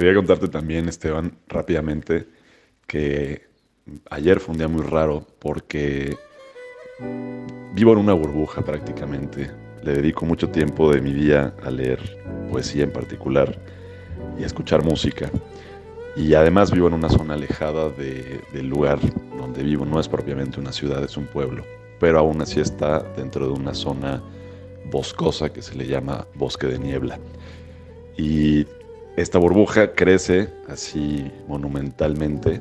Quería 0.00 0.14
contarte 0.14 0.48
también, 0.48 0.88
Esteban, 0.88 1.36
rápidamente, 1.46 2.26
que 2.86 3.42
ayer 4.08 4.40
fue 4.40 4.52
un 4.52 4.58
día 4.58 4.66
muy 4.66 4.80
raro 4.80 5.26
porque 5.38 6.16
vivo 7.74 7.92
en 7.92 7.98
una 7.98 8.14
burbuja 8.14 8.62
prácticamente. 8.62 9.50
Le 9.82 9.92
dedico 9.92 10.24
mucho 10.24 10.48
tiempo 10.48 10.90
de 10.90 11.02
mi 11.02 11.12
día 11.12 11.54
a 11.62 11.70
leer 11.70 12.00
poesía 12.50 12.84
en 12.84 12.94
particular 12.94 13.58
y 14.38 14.42
a 14.42 14.46
escuchar 14.46 14.82
música. 14.82 15.30
Y 16.16 16.32
además 16.32 16.70
vivo 16.70 16.88
en 16.88 16.94
una 16.94 17.10
zona 17.10 17.34
alejada 17.34 17.90
del 17.90 18.68
lugar 18.70 18.98
donde 19.36 19.62
vivo. 19.62 19.84
No 19.84 20.00
es 20.00 20.08
propiamente 20.08 20.58
una 20.58 20.72
ciudad, 20.72 21.04
es 21.04 21.18
un 21.18 21.26
pueblo. 21.26 21.62
Pero 21.98 22.20
aún 22.20 22.40
así 22.40 22.58
está 22.58 23.00
dentro 23.18 23.48
de 23.48 23.52
una 23.52 23.74
zona 23.74 24.22
boscosa 24.86 25.52
que 25.52 25.60
se 25.60 25.74
le 25.74 25.86
llama 25.86 26.26
bosque 26.36 26.68
de 26.68 26.78
niebla. 26.78 27.18
Y 28.16 28.64
esta 29.16 29.38
burbuja 29.38 29.92
crece 29.92 30.48
así 30.68 31.30
monumentalmente 31.48 32.60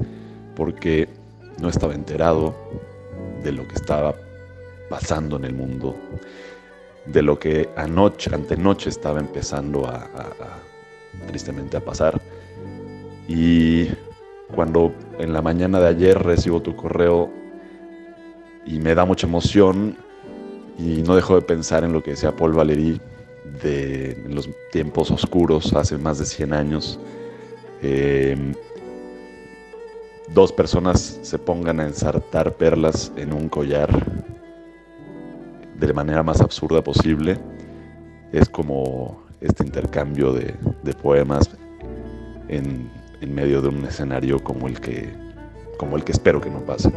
porque 0.55 1.07
no 1.61 1.69
estaba 1.69 1.93
enterado 1.93 2.55
de 3.43 3.51
lo 3.51 3.67
que 3.67 3.75
estaba 3.75 4.15
pasando 4.89 5.37
en 5.37 5.45
el 5.45 5.53
mundo, 5.53 5.95
de 7.05 7.21
lo 7.21 7.39
que 7.39 7.69
anoche, 7.75 8.33
antenoche 8.33 8.89
estaba 8.89 9.19
empezando 9.19 9.87
a, 9.87 10.07
tristemente 11.27 11.77
a 11.77 11.81
pasar. 11.81 12.19
Y 13.27 13.87
cuando 14.53 14.93
en 15.19 15.33
la 15.33 15.41
mañana 15.41 15.79
de 15.79 15.87
ayer 15.87 16.17
recibo 16.17 16.61
tu 16.61 16.75
correo 16.75 17.29
y 18.65 18.79
me 18.79 18.95
da 18.95 19.05
mucha 19.05 19.27
emoción 19.27 19.95
y 20.77 21.03
no 21.03 21.15
dejo 21.15 21.35
de 21.35 21.41
pensar 21.41 21.83
en 21.83 21.93
lo 21.93 22.01
que 22.01 22.11
decía 22.11 22.35
Paul 22.35 22.53
Valéry 22.53 22.99
de 23.61 24.17
los 24.27 24.49
tiempos 24.71 25.11
oscuros 25.11 25.73
hace 25.73 25.97
más 25.97 26.19
de 26.19 26.25
100 26.25 26.53
años. 26.53 26.99
Em, 27.81 28.53
dos 30.33 30.51
personas 30.51 31.19
se 31.21 31.39
pongan 31.39 31.79
a 31.79 31.87
ensartar 31.87 32.53
perlas 32.53 33.11
en 33.15 33.33
un 33.33 33.49
collar 33.49 33.89
de 35.79 35.87
la 35.87 35.93
manera 35.93 36.23
más 36.23 36.41
absurda 36.41 36.83
posible. 36.83 37.37
Es 38.31 38.49
como 38.49 39.23
este 39.41 39.63
intercambio 39.63 40.33
de, 40.33 40.53
poemas 41.01 41.49
en, 42.47 42.89
medio 43.27 43.61
de 43.61 43.69
un 43.69 43.85
escenario 43.85 44.43
como 44.43 44.67
el 44.67 44.79
que, 44.79 45.09
como 45.77 45.95
el 45.97 46.03
que 46.03 46.11
espero 46.11 46.41
que 46.41 46.49
no 46.49 46.59
pase. 46.65 46.91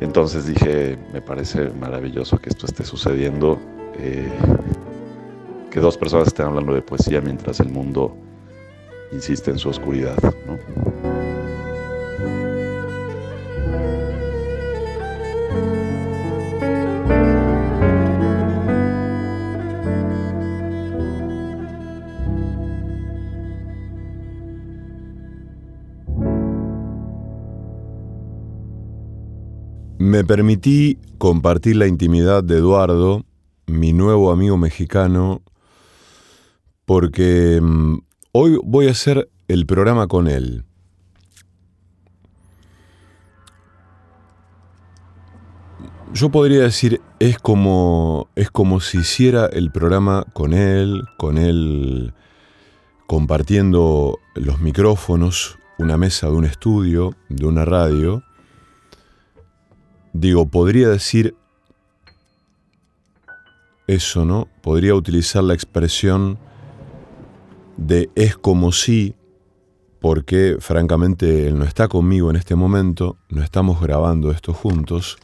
Entonces 0.00 0.46
dije, 0.46 0.98
me 1.12 1.22
parece 1.22 1.70
maravilloso 1.70 2.38
que 2.38 2.50
esto 2.50 2.66
esté 2.66 2.84
sucediendo. 2.84 3.60
Eh, 3.98 4.28
que 5.72 5.80
dos 5.80 5.96
personas 5.96 6.28
estén 6.28 6.46
hablando 6.46 6.74
de 6.74 6.82
poesía 6.82 7.22
mientras 7.22 7.58
el 7.60 7.70
mundo 7.70 8.14
insiste 9.10 9.50
en 9.50 9.58
su 9.58 9.70
oscuridad. 9.70 10.16
Me 29.98 30.22
permití 30.24 30.98
compartir 31.16 31.76
la 31.76 31.86
intimidad 31.86 32.44
de 32.44 32.58
Eduardo, 32.58 33.24
mi 33.66 33.94
nuevo 33.94 34.30
amigo 34.30 34.58
mexicano, 34.58 35.40
porque 36.84 37.60
mm, 37.62 37.98
hoy 38.32 38.58
voy 38.64 38.88
a 38.88 38.92
hacer 38.92 39.30
el 39.48 39.66
programa 39.66 40.06
con 40.06 40.28
él. 40.28 40.64
Yo 46.12 46.28
podría 46.28 46.62
decir, 46.62 47.00
es 47.20 47.38
como, 47.38 48.28
es 48.36 48.50
como 48.50 48.80
si 48.80 48.98
hiciera 48.98 49.46
el 49.46 49.70
programa 49.70 50.26
con 50.34 50.52
él, 50.52 51.04
con 51.16 51.38
él 51.38 52.12
compartiendo 53.06 54.18
los 54.34 54.60
micrófonos, 54.60 55.58
una 55.78 55.96
mesa 55.96 56.26
de 56.26 56.34
un 56.34 56.44
estudio, 56.44 57.14
de 57.30 57.46
una 57.46 57.64
radio. 57.64 58.22
Digo, 60.12 60.46
podría 60.46 60.88
decir 60.90 61.34
eso, 63.86 64.26
¿no? 64.26 64.48
Podría 64.60 64.94
utilizar 64.94 65.42
la 65.42 65.54
expresión 65.54 66.38
de 67.76 68.10
es 68.14 68.36
como 68.36 68.72
si, 68.72 69.14
porque 70.00 70.56
francamente 70.60 71.46
él 71.46 71.58
no 71.58 71.64
está 71.64 71.88
conmigo 71.88 72.30
en 72.30 72.36
este 72.36 72.54
momento, 72.54 73.16
no 73.28 73.42
estamos 73.42 73.80
grabando 73.80 74.30
esto 74.30 74.52
juntos, 74.52 75.16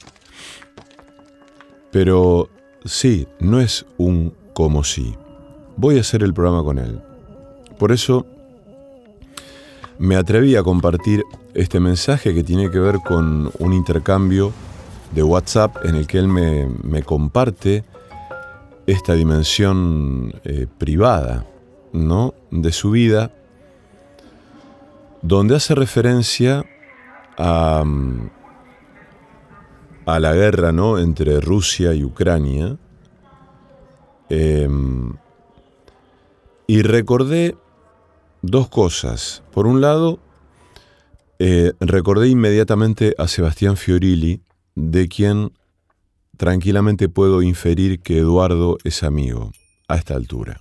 pero 1.91 2.49
sí, 2.85 3.27
no 3.41 3.61
es 3.61 3.87
un 3.97 4.35
como 4.53 4.85
si. 4.85 5.15
Voy 5.77 5.99
a 5.99 6.01
hacer 6.01 6.23
el 6.23 6.35
programa 6.35 6.63
con 6.65 6.79
él. 6.79 7.01
Por 7.79 7.93
eso 7.93 8.27
me 9.99 10.17
atreví 10.17 10.57
a 10.57 10.63
compartir 10.63 11.25
este 11.55 11.81
mensaje 11.81 12.35
que 12.35 12.45
tiene 12.45 12.71
que 12.71 12.79
ver 12.79 12.99
con 13.05 13.51
un 13.59 13.73
intercambio 13.73 14.53
de 15.13 15.23
WhatsApp 15.23 15.85
en 15.85 15.95
el 15.95 16.07
que 16.07 16.19
él 16.19 16.29
me, 16.29 17.03
comparte 17.03 17.85
esta 18.87 19.15
dimensión 19.15 20.35
eh, 20.45 20.67
privada 20.79 21.47
¿no? 22.07 22.35
de 22.51 22.73
su 22.73 22.91
vida, 22.91 23.33
donde 25.23 25.57
hace 25.57 25.75
referencia 25.75 26.65
a, 27.37 27.85
a 30.07 30.21
la 30.21 30.33
guerra 30.35 30.73
¿no? 30.73 30.99
entre 30.99 31.41
Rusia 31.41 31.95
y 31.95 32.05
Ucrania. 32.05 32.77
Em, 34.31 35.15
y 36.67 36.83
recordé 36.83 37.57
dos 38.43 38.69
cosas. 38.69 39.43
Por 39.53 39.67
un 39.67 39.81
lado, 39.81 40.19
eh, 41.39 41.73
recordé 41.81 42.29
inmediatamente 42.29 43.15
a 43.19 43.29
Sebastián 43.29 43.77
Fiorilli, 43.77 44.43
de 44.75 45.09
quien 45.09 45.53
tranquilamente 46.37 47.09
puedo 47.09 47.43
inferir 47.43 48.01
que 48.01 48.19
Eduardo 48.19 48.79
es 48.85 49.03
amigo 49.03 49.53
a 49.89 49.97
esta 49.97 50.15
altura. 50.15 50.61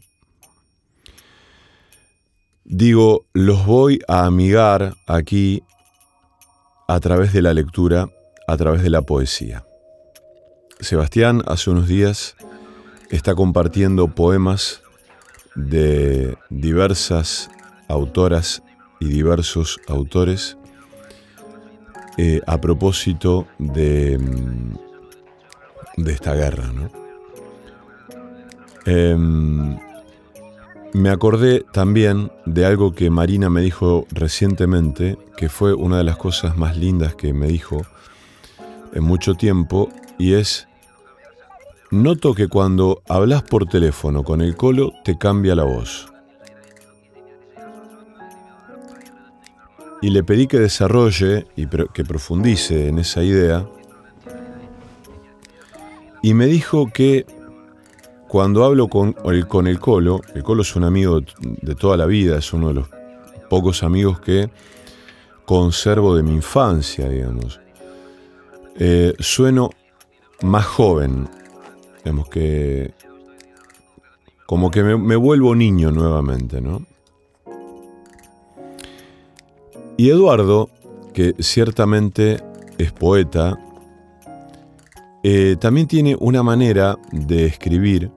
Digo, 2.69 3.25
los 3.31 3.65
voy 3.65 4.01
a 4.09 4.25
amigar 4.25 4.93
aquí 5.07 5.63
a 6.89 6.99
través 6.99 7.31
de 7.31 7.41
la 7.41 7.53
lectura, 7.53 8.09
a 8.45 8.57
través 8.57 8.83
de 8.83 8.89
la 8.89 9.01
poesía. 9.03 9.63
Sebastián 10.81 11.43
hace 11.47 11.69
unos 11.69 11.87
días 11.87 12.35
está 13.09 13.35
compartiendo 13.35 14.09
poemas 14.09 14.81
de 15.55 16.37
diversas 16.49 17.49
autoras 17.87 18.61
y 18.99 19.07
diversos 19.07 19.79
autores 19.87 20.57
eh, 22.17 22.41
a 22.47 22.59
propósito 22.59 23.47
de, 23.59 24.17
mm, 24.19 24.75
de 26.03 26.11
esta 26.11 26.35
guerra. 26.35 26.67
¿no? 26.73 26.91
Em, 28.85 29.86
me 30.93 31.09
acordé 31.09 31.65
también 31.71 32.31
de 32.45 32.65
algo 32.65 32.93
que 32.93 33.09
Marina 33.09 33.49
me 33.49 33.61
dijo 33.61 34.05
recientemente, 34.11 35.17
que 35.35 35.49
fue 35.49 35.73
una 35.73 35.97
de 35.97 36.03
las 36.03 36.17
cosas 36.17 36.57
más 36.57 36.77
lindas 36.77 37.15
que 37.15 37.33
me 37.33 37.47
dijo 37.47 37.81
en 38.93 39.03
mucho 39.03 39.35
tiempo, 39.35 39.89
y 40.17 40.33
es, 40.33 40.67
noto 41.91 42.33
que 42.33 42.47
cuando 42.47 43.01
hablas 43.07 43.43
por 43.43 43.65
teléfono 43.65 44.23
con 44.23 44.41
el 44.41 44.55
colo 44.55 44.93
te 45.03 45.17
cambia 45.17 45.55
la 45.55 45.65
voz. 45.65 46.11
Y 50.01 50.09
le 50.09 50.23
pedí 50.23 50.47
que 50.47 50.59
desarrolle 50.59 51.47
y 51.55 51.67
que 51.67 52.03
profundice 52.05 52.87
en 52.87 52.99
esa 52.99 53.23
idea, 53.23 53.67
y 56.21 56.33
me 56.33 56.47
dijo 56.47 56.87
que 56.91 57.25
cuando 58.27 58.65
hablo 58.65 58.87
con 58.87 59.15
el, 59.25 59.47
con 59.47 59.67
el 59.67 59.79
Colo, 59.79 60.21
el 60.35 60.43
Colo 60.43 60.61
es 60.61 60.75
un 60.75 60.83
amigo 60.83 61.21
de 61.39 61.75
toda 61.75 61.97
la 61.97 62.05
vida, 62.05 62.37
es 62.37 62.53
uno 62.53 62.69
de 62.69 62.73
los 62.75 62.87
pocos 63.49 63.83
amigos 63.83 64.19
que 64.19 64.49
conservo 65.45 66.15
de 66.15 66.23
mi 66.23 66.33
infancia, 66.33 67.07
digamos. 67.09 67.59
Eh, 68.75 69.15
sueno 69.19 69.69
más 70.41 70.65
joven, 70.65 71.27
digamos 72.03 72.29
que 72.29 72.93
como 74.45 74.71
que 74.71 74.81
me, 74.81 75.15
vuelvo 75.17 75.55
niño 75.55 75.91
nuevamente, 75.91 76.61
¿no? 76.61 76.85
Y 79.97 80.09
Eduardo, 80.09 80.69
que 81.13 81.35
ciertamente 81.39 82.41
es 82.77 82.93
poeta, 82.93 83.59
eh, 85.29 85.57
también 85.57 85.87
tiene 85.87 86.15
una 86.17 86.41
manera 86.41 86.97
de 87.11 87.47
escribir, 87.47 88.11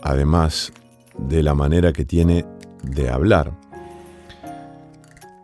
además 0.00 0.72
de 1.18 1.42
la 1.42 1.52
manera 1.52 1.92
que 1.92 2.04
tiene 2.04 2.46
de 2.84 3.10
hablar, 3.10 3.58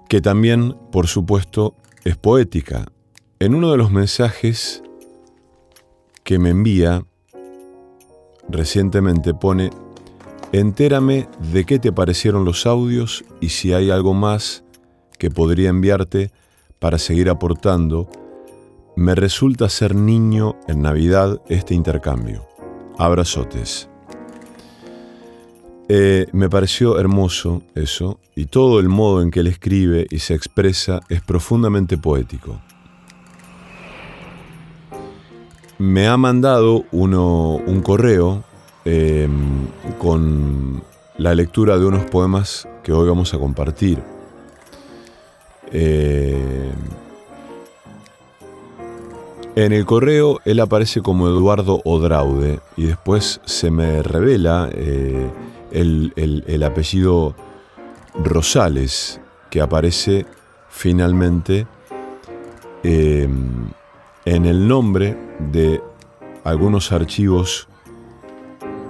que 0.08 0.20
también, 0.20 0.76
por 0.92 1.08
supuesto, 1.08 1.74
es 2.04 2.16
poética. 2.16 2.92
En 3.40 3.56
uno 3.56 3.72
de 3.72 3.76
los 3.76 3.90
mensajes 3.90 4.84
que 6.22 6.38
me 6.38 6.50
envía 6.50 7.04
recientemente 8.48 9.34
pone, 9.34 9.70
entérame 10.52 11.26
de 11.52 11.64
qué 11.64 11.80
te 11.80 11.90
parecieron 11.90 12.44
los 12.44 12.66
audios 12.66 13.24
y 13.40 13.48
si 13.48 13.72
hay 13.72 13.90
algo 13.90 14.14
más 14.14 14.62
que 15.18 15.28
podría 15.28 15.70
enviarte 15.70 16.30
para 16.78 16.98
seguir 16.98 17.28
aportando. 17.30 18.08
Me 18.96 19.14
resulta 19.14 19.68
ser 19.68 19.94
niño 19.94 20.56
en 20.66 20.82
Navidad 20.82 21.40
este 21.48 21.74
intercambio. 21.74 22.46
Abrazotes. 22.98 23.88
Eh, 25.88 26.26
me 26.32 26.48
pareció 26.48 26.98
hermoso 26.98 27.62
eso 27.74 28.20
y 28.36 28.46
todo 28.46 28.78
el 28.78 28.88
modo 28.88 29.22
en 29.22 29.30
que 29.30 29.40
él 29.40 29.46
escribe 29.46 30.06
y 30.10 30.20
se 30.20 30.34
expresa 30.34 31.00
es 31.08 31.20
profundamente 31.20 31.98
poético. 31.98 32.60
Me 35.78 36.06
ha 36.06 36.16
mandado 36.16 36.84
uno, 36.92 37.56
un 37.56 37.80
correo 37.80 38.44
em, 38.84 39.66
con 39.98 40.82
la 41.16 41.34
lectura 41.34 41.78
de 41.78 41.86
unos 41.86 42.04
poemas 42.04 42.68
que 42.82 42.92
hoy 42.92 43.08
vamos 43.08 43.34
a 43.34 43.38
compartir. 43.38 44.02
Eh, 45.72 46.72
en 49.56 49.72
el 49.72 49.84
correo 49.84 50.40
él 50.44 50.60
aparece 50.60 51.02
como 51.02 51.28
Eduardo 51.28 51.80
Odraude 51.84 52.60
y 52.76 52.86
después 52.86 53.40
se 53.44 53.70
me 53.70 54.02
revela 54.02 54.70
eh, 54.72 55.30
el, 55.72 56.62
apellido 56.64 57.34
Rosales 58.14 59.20
que 59.50 59.60
aparece 59.60 60.26
finalmente 60.68 61.66
em, 62.82 63.68
en 64.24 64.46
el 64.46 64.66
nombre 64.68 65.16
de 65.38 65.80
algunos 66.44 66.92
archivos 66.92 67.68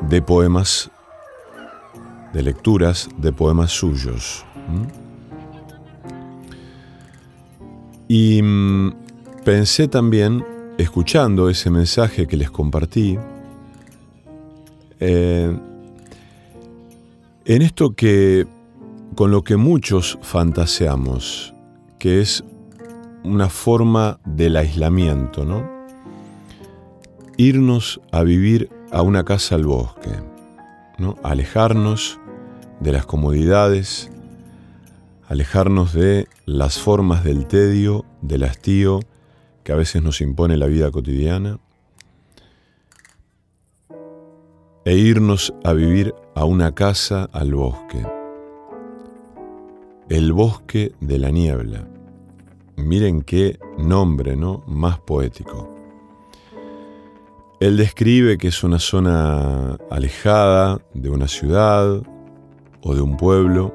de 0.08 0.22
poemas, 0.22 0.90
de 2.32 2.42
lecturas 2.42 3.08
de 3.18 3.32
poemas 3.32 3.70
suyos. 3.72 4.44
Y 8.08 8.42
mm, 8.42 9.00
pensé 9.44 9.88
también, 9.88 10.44
escuchando 10.78 11.48
ese 11.48 11.70
mensaje 11.70 12.26
que 12.26 12.37
les 12.37 12.50
compartí, 12.50 13.19
eh, 15.00 15.56
en 17.44 17.62
esto 17.62 17.94
que 17.94 18.46
con 19.14 19.31
lo 19.31 19.42
que 19.42 19.56
muchos 19.56 20.19
fantaseamos, 20.22 21.54
que 21.98 22.20
es 22.20 22.44
una 23.25 23.48
forma 23.48 24.19
del 24.25 24.56
aislamiento, 24.56 25.44
¿no? 25.44 25.69
Irnos 27.36 28.00
a 28.12 28.22
vivir 28.22 28.70
a 28.90 29.02
una 29.02 29.25
casa 29.25 29.54
al 29.54 29.64
bosque, 29.64 30.10
¿no? 30.98 31.16
Alejarnos 31.22 32.19
de 32.81 32.93
las 32.93 33.06
comodidades, 33.06 34.10
alejarnos 35.28 35.93
de 35.93 36.28
las 36.44 36.78
formas 36.78 37.25
del 37.25 37.46
tedio, 37.46 38.04
del 38.22 38.44
hastío 38.44 39.00
que 39.64 39.72
a 39.72 39.76
veces 39.76 40.02
nos 40.02 40.20
impone 40.20 40.56
la 40.56 40.66
vida 40.66 40.90
cotidiana, 40.90 41.58
e 44.84 44.96
irnos 44.96 45.52
a 45.62 45.72
vivir 45.72 46.14
a 46.34 46.44
una 46.44 46.74
casa 46.74 47.28
al 47.32 47.54
bosque, 47.54 48.06
el 50.08 50.32
bosque 50.32 50.92
de 51.00 51.18
la 51.18 51.30
niebla. 51.30 51.86
Miren 52.76 53.22
qué 53.22 53.58
nombre, 53.78 54.36
¿no? 54.36 54.64
Más 54.66 54.98
poético. 54.98 55.68
Él 57.60 57.76
describe 57.76 58.38
que 58.38 58.48
es 58.48 58.64
una 58.64 58.78
zona 58.78 59.76
alejada 59.90 60.80
de 60.94 61.10
una 61.10 61.28
ciudad 61.28 62.02
o 62.80 62.94
de 62.94 63.02
un 63.02 63.18
pueblo, 63.18 63.74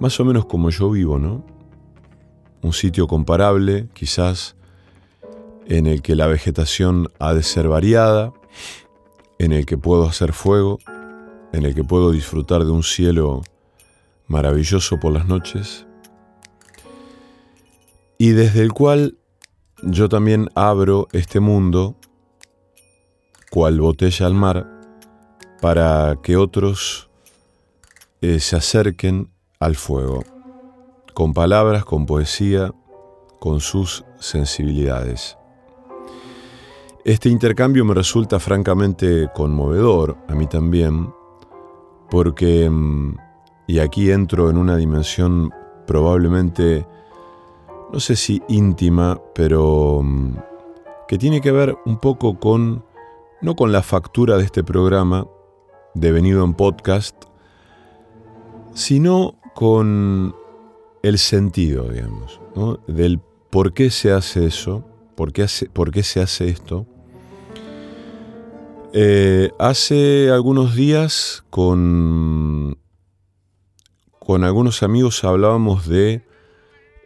más 0.00 0.18
o 0.18 0.24
menos 0.24 0.46
como 0.46 0.70
yo 0.70 0.90
vivo, 0.90 1.20
¿no? 1.20 1.44
Un 2.60 2.72
sitio 2.72 3.06
comparable, 3.06 3.88
quizás, 3.94 4.56
en 5.66 5.86
el 5.86 6.02
que 6.02 6.14
la 6.14 6.26
vegetación 6.26 7.08
ha 7.18 7.34
de 7.34 7.42
ser 7.42 7.68
variada, 7.68 8.32
en 9.38 9.52
el 9.52 9.66
que 9.66 9.78
puedo 9.78 10.06
hacer 10.06 10.32
fuego, 10.32 10.78
en 11.52 11.64
el 11.64 11.74
que 11.74 11.84
puedo 11.84 12.10
disfrutar 12.10 12.64
de 12.64 12.70
un 12.70 12.82
cielo 12.82 13.42
maravilloso 14.26 14.98
por 15.00 15.12
las 15.12 15.26
noches, 15.26 15.86
y 18.18 18.30
desde 18.30 18.62
el 18.62 18.72
cual 18.72 19.18
yo 19.82 20.08
también 20.08 20.48
abro 20.54 21.08
este 21.12 21.40
mundo, 21.40 21.96
cual 23.50 23.80
botella 23.80 24.26
al 24.26 24.34
mar, 24.34 24.66
para 25.60 26.18
que 26.22 26.36
otros 26.36 27.10
eh, 28.20 28.40
se 28.40 28.56
acerquen 28.56 29.30
al 29.60 29.76
fuego, 29.76 30.24
con 31.12 31.34
palabras, 31.34 31.84
con 31.84 32.06
poesía, 32.06 32.72
con 33.40 33.60
sus 33.60 34.04
sensibilidades. 34.18 35.36
Este 37.04 37.28
intercambio 37.28 37.84
me 37.84 37.92
resulta 37.92 38.40
francamente 38.40 39.28
conmovedor, 39.34 40.16
a 40.26 40.34
mí 40.34 40.46
también, 40.46 41.12
porque, 42.08 42.70
mm, 42.70 43.16
y 43.66 43.78
aquí 43.80 44.10
entro 44.10 44.48
en 44.48 44.56
una 44.56 44.78
dimensión 44.78 45.52
probablemente, 45.86 46.86
no 47.92 48.00
sé 48.00 48.16
si 48.16 48.42
íntima, 48.48 49.20
pero 49.34 50.00
mm, 50.02 50.32
que 51.06 51.18
tiene 51.18 51.42
que 51.42 51.52
ver 51.52 51.76
un 51.84 51.98
poco 51.98 52.38
con, 52.38 52.82
no 53.42 53.54
con 53.54 53.70
la 53.70 53.82
factura 53.82 54.38
de 54.38 54.44
este 54.44 54.64
programa, 54.64 55.26
devenido 55.92 56.42
en 56.42 56.54
podcast, 56.54 57.24
sino 58.72 59.34
con 59.54 60.34
el 61.02 61.18
sentido, 61.18 61.86
digamos, 61.90 62.40
del 62.86 63.20
por 63.50 63.74
qué 63.74 63.90
se 63.90 64.10
hace 64.10 64.46
eso, 64.46 64.84
por 65.16 65.34
qué, 65.34 65.46
por 65.70 65.90
qué 65.90 66.02
se 66.02 66.22
hace 66.22 66.48
esto. 66.48 66.86
Eh, 68.96 69.50
hace 69.58 70.30
algunos 70.30 70.76
días 70.76 71.42
con, 71.50 72.78
con 74.20 74.44
algunos 74.44 74.84
amigos 74.84 75.24
hablábamos 75.24 75.88
de 75.88 76.22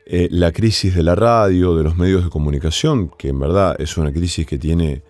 eh, 0.04 0.28
la 0.30 0.52
crisis 0.52 0.94
de 0.94 1.02
la 1.02 1.14
radio, 1.14 1.74
de 1.76 1.84
los 1.84 1.96
medios 1.96 2.24
de 2.24 2.28
comunicación, 2.28 3.10
que 3.16 3.28
en 3.28 3.40
verdad 3.40 3.74
es 3.80 3.96
una 3.96 4.12
crisis 4.12 4.46
que 4.46 4.58
tiene 4.58 5.02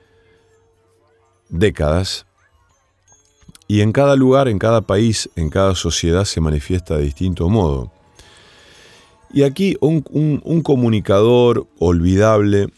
décadas, 1.48 2.26
y 3.66 3.80
en 3.80 3.90
cada 3.90 4.14
lugar, 4.14 4.46
en 4.46 4.60
cada 4.60 4.82
país, 4.82 5.28
en 5.34 5.50
cada 5.50 5.74
sociedad 5.74 6.24
se 6.26 6.40
manifiesta 6.40 6.96
de 6.96 7.02
distinto 7.02 7.48
modo. 7.48 7.90
Y 9.32 9.42
aquí 9.42 9.76
un, 9.80 10.62
comunicador 10.62 11.66
olvidable, 11.80 12.68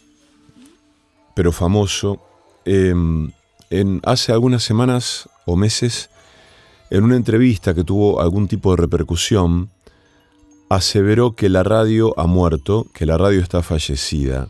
pero 1.35 1.51
famoso, 1.51 2.19
em, 2.65 3.31
hace 4.03 4.31
algunas 4.31 4.63
semanas 4.63 5.29
o 5.45 5.55
meses, 5.55 6.09
en 6.89 7.03
una 7.03 7.15
entrevista 7.15 7.73
que 7.73 7.83
tuvo 7.83 8.21
algún 8.21 8.47
tipo 8.47 8.71
de 8.71 8.77
repercusión, 8.77 9.69
aseveró 10.69 11.35
que 11.35 11.49
la 11.49 11.63
radio 11.63 12.17
ha 12.17 12.27
muerto, 12.27 12.87
que 12.93 13.05
la 13.05 13.17
radio 13.17 13.41
está 13.41 13.61
fallecida. 13.61 14.49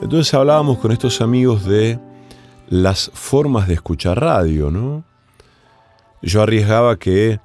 Entonces 0.00 0.32
hablábamos 0.34 0.78
con 0.78 0.92
estos 0.92 1.20
amigos 1.20 1.64
de 1.64 1.98
las 2.68 3.10
formas 3.14 3.68
de 3.68 3.74
escuchar 3.74 4.20
radio, 4.20 4.70
¿no? 4.70 5.04
Yo 6.22 6.42
arriesgaba 6.42 6.98
que 6.98 7.40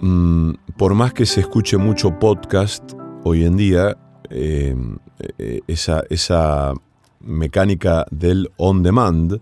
mm, 0.00 0.52
por 0.76 0.94
más 0.94 1.12
que 1.12 1.26
se 1.26 1.40
escuche 1.40 1.76
mucho 1.76 2.18
podcast 2.18 2.92
hoy 3.24 3.44
en 3.44 3.56
día, 3.56 3.96
em, 4.30 4.98
eh, 5.38 5.60
esa, 5.66 6.02
esa 6.10 6.74
mecánica 7.20 8.04
del 8.10 8.50
on 8.56 8.82
demand, 8.82 9.40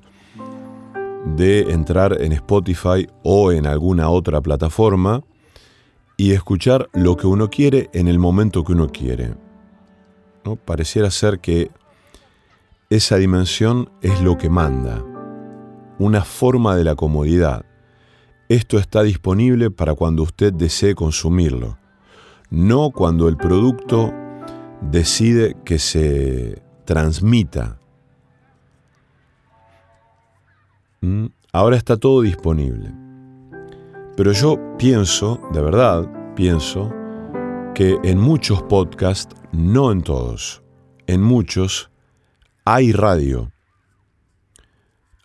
de 1.24 1.72
entrar 1.72 2.20
en 2.20 2.32
Spotify 2.32 3.08
o 3.22 3.52
en 3.52 3.66
alguna 3.66 4.10
otra 4.10 4.40
plataforma 4.40 5.22
y 6.16 6.32
escuchar 6.32 6.88
lo 6.92 7.16
que 7.16 7.26
uno 7.26 7.50
quiere 7.50 7.90
en 7.92 8.08
el 8.08 8.18
momento 8.18 8.64
que 8.64 8.72
uno 8.72 8.88
quiere. 8.88 9.34
¿no? 10.44 10.56
Pareciera 10.56 11.10
ser 11.10 11.40
que 11.40 11.70
esa 12.90 13.16
dimensión 13.16 13.90
es 14.02 14.20
lo 14.20 14.38
que 14.38 14.50
manda, 14.50 15.02
una 15.98 16.22
forma 16.22 16.76
de 16.76 16.84
la 16.84 16.94
comodidad. 16.94 17.64
Esto 18.48 18.78
está 18.78 19.02
disponible 19.02 19.70
para 19.70 19.94
cuando 19.94 20.22
usted 20.22 20.52
desee 20.52 20.94
consumirlo, 20.94 21.78
no 22.50 22.90
cuando 22.90 23.28
el 23.28 23.36
producto 23.36 24.12
decide 24.82 25.56
que 25.64 25.78
se 25.78 26.62
transmita. 26.84 27.78
¿Mm? 31.04 31.26
Ahora 31.52 31.76
está 31.76 31.98
todo 31.98 32.22
disponible. 32.22 32.90
Pero 34.16 34.32
yo 34.32 34.58
pienso, 34.78 35.38
de 35.52 35.60
verdad, 35.60 36.08
pienso, 36.34 36.90
que 37.74 37.98
en 38.04 38.18
muchos 38.18 38.62
podcasts, 38.62 39.34
no 39.52 39.92
en 39.92 40.00
todos, 40.00 40.62
en 41.06 41.20
muchos, 41.20 41.90
hay 42.64 42.92
radio. 42.92 43.52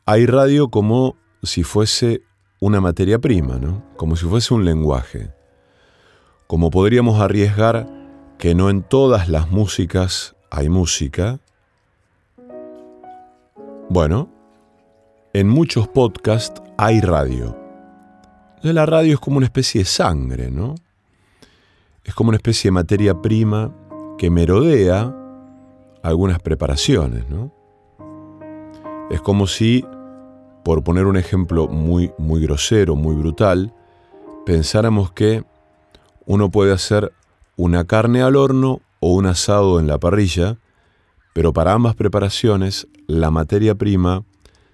Hay 0.05 0.25
radio 0.25 0.69
como 0.69 1.15
si 1.43 1.63
fuese 1.63 2.23
una 2.59 2.81
materia 2.81 3.19
prima, 3.19 3.57
¿no? 3.57 3.85
Como 3.95 4.17
si 4.17 4.25
fuese 4.25 4.53
un 4.53 4.65
lenguaje. 4.65 5.31
Como 6.47 6.71
podríamos 6.71 7.21
arriesgar 7.21 7.87
que 8.37 8.53
no 8.53 8.69
en 8.69 8.81
todas 8.81 9.29
las 9.29 9.49
músicas 9.49 10.35
hay 10.51 10.67
música. 10.67 11.39
Bueno, 13.89 14.38
en 15.39 15.47
muchos 15.47 15.87
podcasts 15.87 16.61
hay 16.77 16.99
radio. 16.99 17.57
La 18.61 18.85
radio 18.85 19.13
es 19.13 19.19
como 19.21 19.37
una 19.37 19.45
especie 19.45 19.79
de 19.79 19.85
sangre, 19.85 20.51
¿no? 20.51 20.75
Es 22.03 22.13
como 22.13 22.27
una 22.27 22.35
especie 22.35 22.67
de 22.67 22.73
materia 22.73 23.21
prima 23.21 23.73
que 24.17 24.29
merodea 24.29 25.15
algunas 26.03 26.39
preparaciones, 26.39 27.29
¿no? 27.29 27.53
Es 29.09 29.21
como 29.21 29.47
si 29.47 29.85
por 30.65 30.83
poner 30.83 31.05
un 31.05 31.15
ejemplo 31.15 31.69
muy, 31.69 32.11
muy 32.17 32.41
grosero, 32.41 32.97
muy 32.97 33.15
brutal, 33.15 33.73
pensáramos 34.45 35.13
que 35.13 35.45
uno 36.25 36.51
puede 36.51 36.73
hacer 36.73 37.13
una 37.55 37.85
carne 37.85 38.21
al 38.21 38.35
horno 38.35 38.81
o 38.99 39.13
un 39.13 39.25
asado 39.25 39.79
en 39.79 39.87
la 39.87 39.99
parrilla, 39.99 40.57
pero 41.33 41.53
para 41.53 41.71
ambas 41.71 41.95
preparaciones 41.95 42.89
la 43.07 43.31
materia 43.31 43.73
prima 43.73 44.25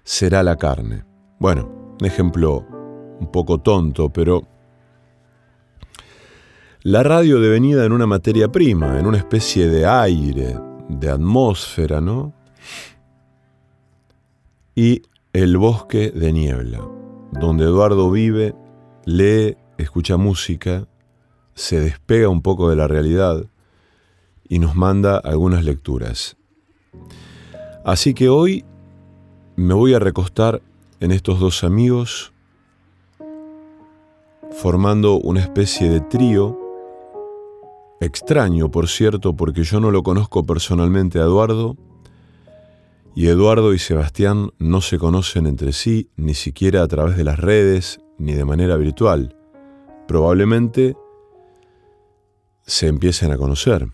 será 0.06 0.44
la 0.44 0.56
carne. 0.56 1.04
Bueno, 1.40 1.96
un 2.00 2.06
ejemplo 2.06 2.64
un 3.18 3.28
poco 3.32 3.58
tonto, 3.58 4.08
pero 4.08 4.46
la 6.82 7.02
radio 7.02 7.40
devenida 7.40 7.84
en 7.84 7.90
una 7.90 8.06
materia 8.06 8.50
prima, 8.50 9.00
en 9.00 9.06
una 9.06 9.18
especie 9.18 9.68
de 9.68 9.84
aire, 9.84 10.58
de 10.88 11.10
atmósfera, 11.10 12.00
¿no? 12.00 12.32
Y 14.76 15.02
el 15.32 15.58
bosque 15.58 16.12
de 16.12 16.32
niebla, 16.32 16.88
donde 17.32 17.64
Eduardo 17.64 18.08
vive, 18.10 18.54
lee, 19.06 19.56
escucha 19.76 20.16
música, 20.16 20.86
se 21.54 21.80
despega 21.80 22.28
un 22.28 22.42
poco 22.42 22.70
de 22.70 22.76
la 22.76 22.86
realidad 22.86 23.44
y 24.48 24.60
nos 24.60 24.76
manda 24.76 25.18
algunas 25.18 25.64
lecturas. 25.64 26.36
Así 27.84 28.14
que 28.14 28.28
hoy 28.28 28.64
me 29.56 29.72
voy 29.72 29.94
a 29.94 29.98
recostar 29.98 30.60
en 31.00 31.12
estos 31.12 31.40
dos 31.40 31.64
amigos, 31.64 32.32
formando 34.52 35.16
una 35.16 35.40
especie 35.40 35.88
de 35.88 36.00
trío, 36.00 36.58
extraño 38.00 38.70
por 38.70 38.86
cierto, 38.88 39.34
porque 39.34 39.64
yo 39.64 39.80
no 39.80 39.90
lo 39.90 40.02
conozco 40.02 40.44
personalmente 40.44 41.18
a 41.18 41.22
Eduardo, 41.22 41.76
y 43.14 43.28
Eduardo 43.28 43.72
y 43.72 43.78
Sebastián 43.78 44.50
no 44.58 44.82
se 44.82 44.98
conocen 44.98 45.46
entre 45.46 45.72
sí 45.72 46.10
ni 46.16 46.34
siquiera 46.34 46.82
a 46.82 46.88
través 46.88 47.16
de 47.16 47.24
las 47.24 47.38
redes 47.38 47.98
ni 48.18 48.34
de 48.34 48.44
manera 48.44 48.76
virtual. 48.76 49.34
Probablemente 50.06 50.96
se 52.66 52.88
empiecen 52.88 53.32
a 53.32 53.38
conocer. 53.38 53.88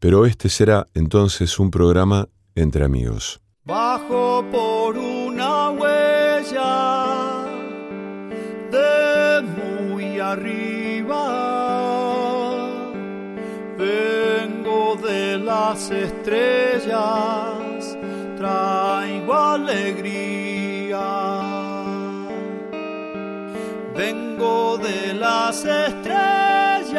Pero 0.00 0.26
este 0.26 0.48
será 0.48 0.88
entonces 0.94 1.60
un 1.60 1.70
programa 1.70 2.28
entre 2.56 2.84
amigos. 2.84 3.39
Bajo 3.64 4.44
por 4.50 4.96
una 4.98 5.70
huella 5.70 7.44
de 8.70 9.42
muy 9.42 10.18
arriba 10.18 11.60
de 14.96 15.38
las 15.38 15.90
estrellas 15.90 17.00
traigo 18.36 19.34
alegría. 19.34 20.98
Vengo 23.94 24.78
de 24.78 25.14
las 25.14 25.64
estrellas, 25.64 26.94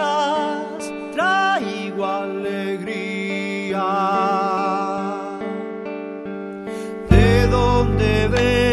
donde 8.42 8.71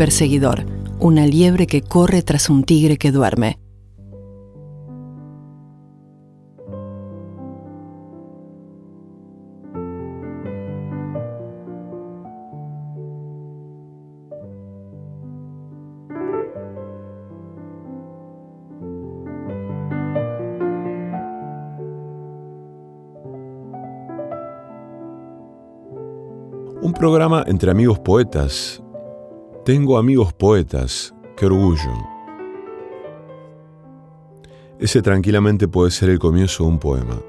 perseguidor, 0.00 0.64
una 0.98 1.26
liebre 1.26 1.66
que 1.66 1.82
corre 1.82 2.22
tras 2.22 2.48
un 2.48 2.64
tigre 2.64 2.96
que 2.96 3.12
duerme. 3.12 3.58
Un 26.80 26.94
programa 26.94 27.44
entre 27.46 27.70
amigos 27.70 27.98
poetas. 27.98 28.82
Tengo 29.64 29.98
amigos 29.98 30.32
poetas, 30.32 31.14
qué 31.36 31.44
orgullo. 31.44 31.92
Ese 34.78 35.02
tranquilamente 35.02 35.68
puede 35.68 35.90
ser 35.90 36.08
el 36.08 36.18
comienzo 36.18 36.64
de 36.64 36.70
un 36.70 36.78
poema. 36.78 37.20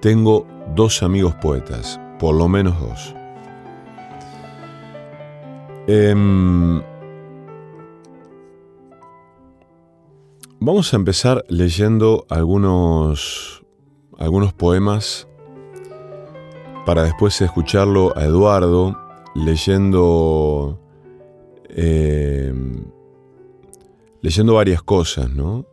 Tengo 0.00 0.48
dos 0.74 1.04
amigos 1.04 1.32
poetas, 1.36 2.00
por 2.18 2.34
lo 2.34 2.48
menos 2.48 2.80
dos. 2.80 3.14
Em, 5.86 6.82
vamos 10.58 10.92
a 10.92 10.96
empezar 10.96 11.44
leyendo 11.48 12.26
algunos, 12.28 13.64
algunos 14.18 14.52
poemas 14.52 15.28
para 16.84 17.04
después 17.04 17.40
escucharlo 17.40 18.12
a 18.18 18.24
Eduardo 18.24 18.98
leyendo 19.36 20.80
eh, 21.74 22.54
leyendo 24.22 24.54
varias 24.54 24.82
cosas, 24.82 25.30
¿no? 25.30 25.66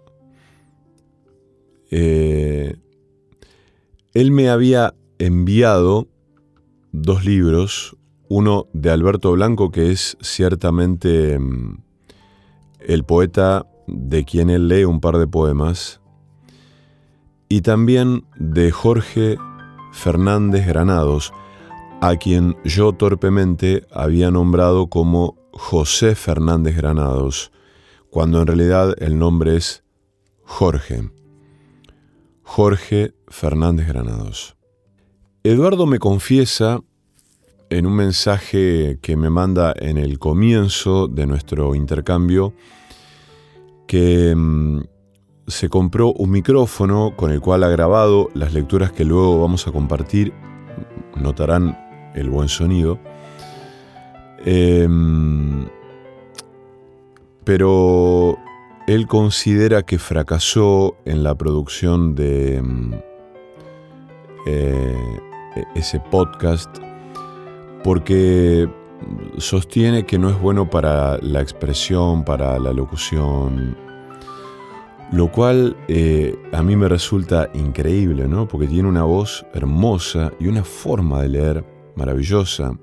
Eh, 1.92 2.76
él 4.14 4.32
me 4.32 4.50
había 4.50 4.94
enviado 5.20 6.08
dos 6.92 7.24
libros, 7.24 7.96
uno 8.28 8.68
de 8.74 8.90
Alberto 8.90 9.32
Blanco, 9.34 9.72
que 9.72 9.92
es 9.92 10.18
ciertamente 10.22 11.38
mm, 11.38 11.84
el 12.80 13.04
poeta 13.04 13.68
de 13.88 14.26
quien 14.26 14.50
él 14.50 14.68
lee 14.68 14.86
un 14.86 15.02
par 15.02 15.18
de 15.18 15.28
poemas, 15.28 16.02
y 17.48 17.62
también 17.62 18.26
de 18.38 18.72
Jorge 18.72 19.38
Fernández 19.92 20.66
Granados, 20.66 21.34
a 22.02 22.16
quien 22.16 22.56
yo 22.64 22.94
torpemente 22.94 23.86
había 23.92 24.32
nombrado 24.32 24.88
como 24.88 25.41
José 25.54 26.16
Fernández 26.16 26.76
Granados, 26.76 27.52
cuando 28.10 28.42
en 28.42 28.48
realidad 28.48 28.96
el 29.00 29.18
nombre 29.18 29.56
es 29.56 29.84
Jorge. 30.44 31.10
Jorge 32.44 33.14
Fernández 33.28 33.88
Granados. 33.88 34.58
Eduardo 35.44 35.86
me 35.86 36.00
confiesa 36.00 36.82
en 37.70 37.86
un 37.86 37.96
mensaje 37.96 39.00
que 39.02 39.16
me 39.16 39.30
manda 39.30 39.74
en 39.78 39.98
el 39.98 40.20
comienzo 40.20 41.08
de 41.08 41.26
nuestro 41.26 41.74
intercambio 41.74 42.54
que 43.88 44.34
mm, 44.36 44.82
se 45.48 45.70
compró 45.70 46.14
un 46.14 46.32
micrófono 46.32 47.14
con 47.16 47.32
el 47.32 47.42
cual 47.42 47.64
ha 47.64 47.70
grabado 47.70 48.30
las 48.34 48.54
lecturas 48.54 48.92
que 48.92 49.06
luego 49.06 49.42
vamos 49.42 49.68
a 49.68 49.72
compartir. 49.72 50.34
Notarán 51.16 51.78
el 52.16 52.30
buen 52.30 52.50
sonido. 52.50 53.00
Em, 54.46 55.68
pero 57.44 58.38
él 58.88 59.08
considera 59.08 59.84
que 59.84 60.00
fracasó 60.00 60.96
en 61.06 61.24
la 61.24 61.36
producción 61.36 62.16
de 62.16 62.58
em, 62.58 62.92
eh, 64.48 64.96
ese 65.76 66.00
podcast 66.00 66.78
porque 67.84 68.70
sostiene 69.38 70.06
que 70.06 70.18
no 70.18 70.30
es 70.30 70.40
bueno 70.40 70.70
para 70.70 71.18
la 71.20 71.42
expresión, 71.42 72.24
para 72.24 72.60
la 72.60 72.74
locución, 72.74 73.76
lo 75.12 75.32
cual 75.32 75.76
eh, 75.88 76.36
a 76.52 76.64
mí 76.64 76.76
me 76.76 76.88
resulta 76.88 77.50
increíble, 77.54 78.28
¿no? 78.28 78.48
Porque 78.48 78.68
tiene 78.68 78.88
una 78.88 79.04
voz 79.04 79.46
hermosa 79.54 80.32
y 80.40 80.48
una 80.48 80.64
forma 80.64 81.22
de 81.22 81.30
leer 81.30 81.66
maravillosa. 81.96 82.78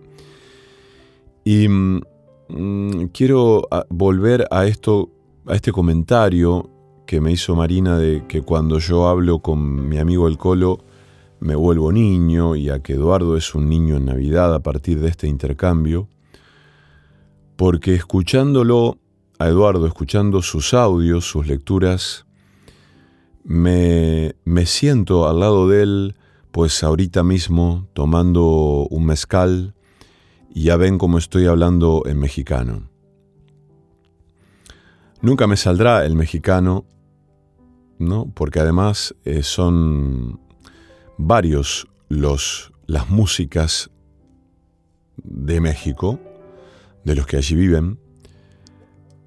Y 1.51 1.67
mm, 1.67 3.07
quiero 3.15 3.67
ah, 3.71 3.87
volver 3.89 4.47
a 4.51 4.67
esto, 4.67 5.09
a 5.47 5.55
este 5.55 5.73
comentario 5.73 6.69
que 7.07 7.23
me 7.23 7.33
hizo 7.33 7.57
Marina 7.57 7.97
de 7.97 8.27
que 8.29 8.43
cuando 8.43 8.79
yo 8.79 9.09
hablo 9.09 9.39
con 9.39 9.89
mi 9.89 9.97
amigo 9.97 10.29
el 10.29 10.37
Colo 10.37 10.85
me 11.41 11.55
vuelvo 11.55 11.91
niño 11.91 12.55
y 12.55 12.69
a 12.69 12.81
que 12.81 12.93
Eduardo 12.93 13.35
es 13.35 13.55
un 13.55 13.67
niño 13.67 13.97
en 13.97 14.05
Navidad 14.05 14.55
a 14.55 14.63
partir 14.63 15.01
de 15.01 15.09
este 15.09 15.27
intercambio, 15.27 16.11
porque 17.57 17.95
escuchándolo 17.95 18.99
a 19.39 19.49
Eduardo 19.49 19.87
escuchando 19.87 20.43
sus 20.43 20.75
audios, 20.75 21.25
sus 21.25 21.47
lecturas, 21.47 22.27
me, 23.43 24.35
me 24.45 24.67
siento 24.67 25.27
al 25.27 25.41
lado 25.41 25.67
de 25.67 25.83
él, 25.83 26.15
pues 26.51 26.85
ahorita 26.85 27.23
mismo 27.23 27.89
tomando 27.95 28.87
un 28.91 29.07
mezcal 29.07 29.73
ya 30.62 30.77
ven 30.77 30.99
cómo 30.99 31.18
estoy 31.18 31.47
hablando 31.47 32.03
en 32.07 32.18
mexicano. 32.18 32.90
Nunca 35.21 35.47
me 35.47 35.57
saldrá 35.57 36.05
el 36.07 36.14
mexicano, 36.14 36.85
¿no? 37.99 38.31
Porque 38.35 38.61
además 38.61 39.14
eh, 39.25 39.42
son 39.42 40.40
varios 41.16 41.88
los, 42.09 42.73
las 42.87 43.11
músicas 43.11 43.90
de 45.16 45.61
México, 45.61 46.21
de 47.05 47.14
los 47.16 47.27
que 47.27 47.37
allí 47.37 47.57
viven, 47.57 47.99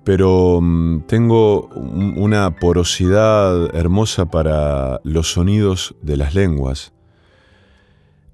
pero 0.04 0.60
mm, 0.62 1.02
tengo 1.08 1.67
una 1.67 2.56
porosidad 2.56 3.76
hermosa 3.76 4.26
para 4.26 5.02
los 5.04 5.32
sonidos 5.34 5.96
de 6.02 6.17
las 6.17 6.34
lenguas. 6.34 6.94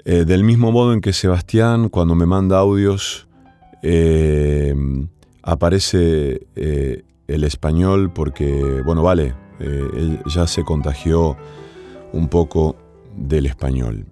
Eh, 0.10 0.24
del 0.24 0.46
mismo 0.46 0.72
modo 0.72 0.94
en 0.94 1.02
que 1.02 1.12
Sebastián, 1.12 1.90
cuando 1.90 2.16
me 2.16 2.26
manda 2.26 2.60
audios, 2.60 3.28
eh, 3.84 4.74
aparece 5.44 6.48
eh, 6.56 7.04
el 7.28 7.44
español 7.44 8.14
porque, 8.14 8.82
bueno, 8.86 9.04
vale, 9.04 9.36
él 9.60 10.22
ya 10.26 10.48
se 10.48 10.64
contagió 10.64 11.36
un 12.14 12.30
poco 12.30 12.78
del 13.18 13.48
español. 13.48 14.06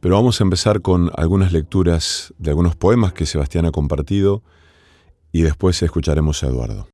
Pero 0.00 0.14
vamos 0.14 0.40
a 0.40 0.44
empezar 0.44 0.80
con 0.80 1.10
algunas 1.18 1.52
lecturas 1.52 2.32
de 2.38 2.48
algunos 2.48 2.74
poemas 2.74 3.12
que 3.12 3.26
Sebastián 3.26 3.66
ha 3.66 3.72
compartido 3.72 4.42
y 5.32 5.42
después 5.42 5.82
escucharemos 5.82 6.42
a 6.42 6.46
Eduardo. 6.46 6.93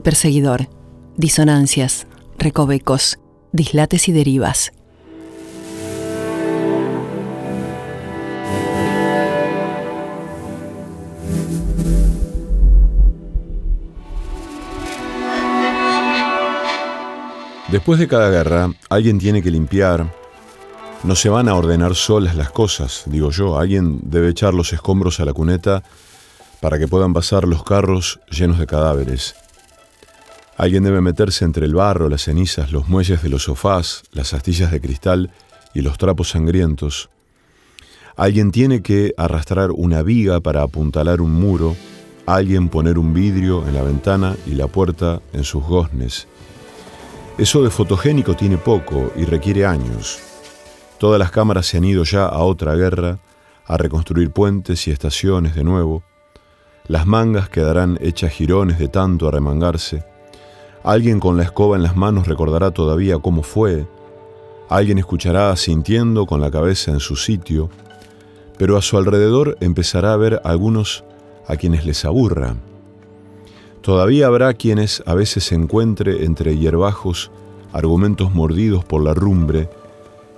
Perseguidor. 0.00 0.68
Disonancias, 1.16 2.06
recovecos, 2.38 3.18
dislates 3.52 4.08
y 4.08 4.12
derivas. 4.12 4.72
Después 17.70 18.00
de 18.00 18.08
cada 18.08 18.30
guerra, 18.30 18.70
alguien 18.88 19.18
tiene 19.18 19.42
que 19.42 19.50
limpiar. 19.50 20.10
No 21.04 21.14
se 21.14 21.28
van 21.28 21.48
a 21.48 21.54
ordenar 21.54 21.94
solas 21.94 22.34
las 22.34 22.50
cosas, 22.50 23.02
digo 23.04 23.30
yo. 23.30 23.58
Alguien 23.58 24.00
debe 24.04 24.30
echar 24.30 24.54
los 24.54 24.72
escombros 24.72 25.20
a 25.20 25.26
la 25.26 25.34
cuneta 25.34 25.82
para 26.60 26.78
que 26.78 26.88
puedan 26.88 27.12
pasar 27.12 27.46
los 27.46 27.62
carros 27.64 28.20
llenos 28.30 28.58
de 28.58 28.66
cadáveres. 28.66 29.34
Alguien 30.58 30.82
debe 30.82 31.00
meterse 31.00 31.44
entre 31.44 31.66
el 31.66 31.74
barro, 31.76 32.08
las 32.08 32.22
cenizas, 32.22 32.72
los 32.72 32.88
muelles 32.88 33.22
de 33.22 33.28
los 33.28 33.44
sofás, 33.44 34.02
las 34.10 34.34
astillas 34.34 34.72
de 34.72 34.80
cristal 34.80 35.30
y 35.72 35.82
los 35.82 35.98
trapos 35.98 36.30
sangrientos. 36.30 37.10
Alguien 38.16 38.50
tiene 38.50 38.82
que 38.82 39.14
arrastrar 39.16 39.70
una 39.70 40.02
viga 40.02 40.40
para 40.40 40.62
apuntalar 40.62 41.20
un 41.20 41.32
muro, 41.32 41.76
alguien 42.26 42.70
poner 42.70 42.98
un 42.98 43.14
vidrio 43.14 43.68
en 43.68 43.74
la 43.74 43.84
ventana 43.84 44.34
y 44.46 44.54
la 44.54 44.66
puerta 44.66 45.22
en 45.32 45.44
sus 45.44 45.62
goznes. 45.62 46.26
Eso 47.38 47.62
de 47.62 47.70
fotogénico 47.70 48.34
tiene 48.34 48.58
poco 48.58 49.12
y 49.14 49.26
requiere 49.26 49.64
años. 49.64 50.18
Todas 50.98 51.20
las 51.20 51.30
cámaras 51.30 51.66
se 51.66 51.76
han 51.76 51.84
ido 51.84 52.02
ya 52.02 52.26
a 52.26 52.38
otra 52.38 52.74
guerra, 52.74 53.20
a 53.64 53.76
reconstruir 53.76 54.32
puentes 54.32 54.88
y 54.88 54.90
estaciones 54.90 55.54
de 55.54 55.62
nuevo. 55.62 56.02
Las 56.88 57.06
mangas 57.06 57.48
quedarán 57.48 57.96
hechas 58.00 58.32
jirones 58.32 58.80
de 58.80 58.88
tanto 58.88 59.28
arremangarse. 59.28 60.17
Alguien 60.82 61.20
con 61.20 61.36
la 61.36 61.42
escoba 61.42 61.76
en 61.76 61.82
las 61.82 61.96
manos 61.96 62.26
recordará 62.26 62.70
todavía 62.70 63.18
cómo 63.18 63.42
fue. 63.42 63.86
Alguien 64.68 64.98
escuchará 64.98 65.54
sintiendo 65.56 66.26
con 66.26 66.40
la 66.40 66.50
cabeza 66.50 66.90
en 66.90 67.00
su 67.00 67.16
sitio, 67.16 67.70
pero 68.56 68.76
a 68.76 68.82
su 68.82 68.96
alrededor 68.96 69.56
empezará 69.60 70.12
a 70.12 70.16
ver 70.16 70.40
algunos 70.44 71.04
a 71.46 71.56
quienes 71.56 71.86
les 71.86 72.04
aburra 72.04 72.56
Todavía 73.88 74.26
habrá 74.26 74.52
quienes 74.52 75.02
a 75.06 75.14
veces 75.14 75.50
encuentre 75.50 76.26
entre 76.26 76.58
hierbajos 76.58 77.30
argumentos 77.72 78.34
mordidos 78.34 78.84
por 78.84 79.02
la 79.02 79.14
rumbre 79.14 79.70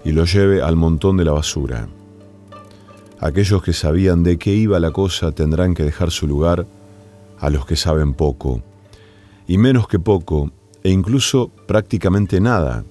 y 0.04 0.12
los 0.12 0.32
lleve 0.32 0.62
al 0.62 0.76
montón 0.76 1.16
de 1.16 1.24
la 1.24 1.32
basura. 1.32 1.88
Aquellos 3.18 3.60
que 3.62 3.72
sabían 3.72 4.22
de 4.22 4.38
qué 4.38 4.54
iba 4.54 4.78
la 4.78 4.92
cosa 4.92 5.32
tendrán 5.32 5.74
que 5.74 5.82
dejar 5.82 6.12
su 6.12 6.28
lugar 6.28 6.66
a 7.40 7.50
los 7.50 7.66
que 7.66 7.74
saben 7.74 8.14
poco, 8.14 8.62
y 9.50 9.58
menos 9.58 9.88
que 9.88 9.98
poco, 9.98 10.52
e 10.84 10.90
incluso 10.90 11.48
prácticamente 11.66 12.40
nada. 12.40 12.84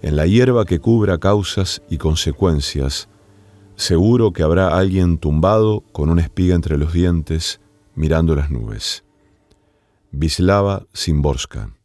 En 0.00 0.16
la 0.16 0.26
hierba 0.26 0.64
que 0.64 0.78
cubra 0.78 1.18
causas 1.18 1.82
y 1.90 1.98
consecuencias, 1.98 3.10
seguro 3.74 4.32
que 4.32 4.42
habrá 4.42 4.68
alguien 4.68 5.18
tumbado 5.18 5.82
con 5.92 6.08
una 6.08 6.22
espiga 6.22 6.54
entre 6.54 6.78
los 6.78 6.94
dientes, 6.94 7.60
mirando 7.94 8.34
las 8.34 8.50
nubes. 8.50 9.04
Wisława 10.14 10.86
Szymborska. 10.94 11.75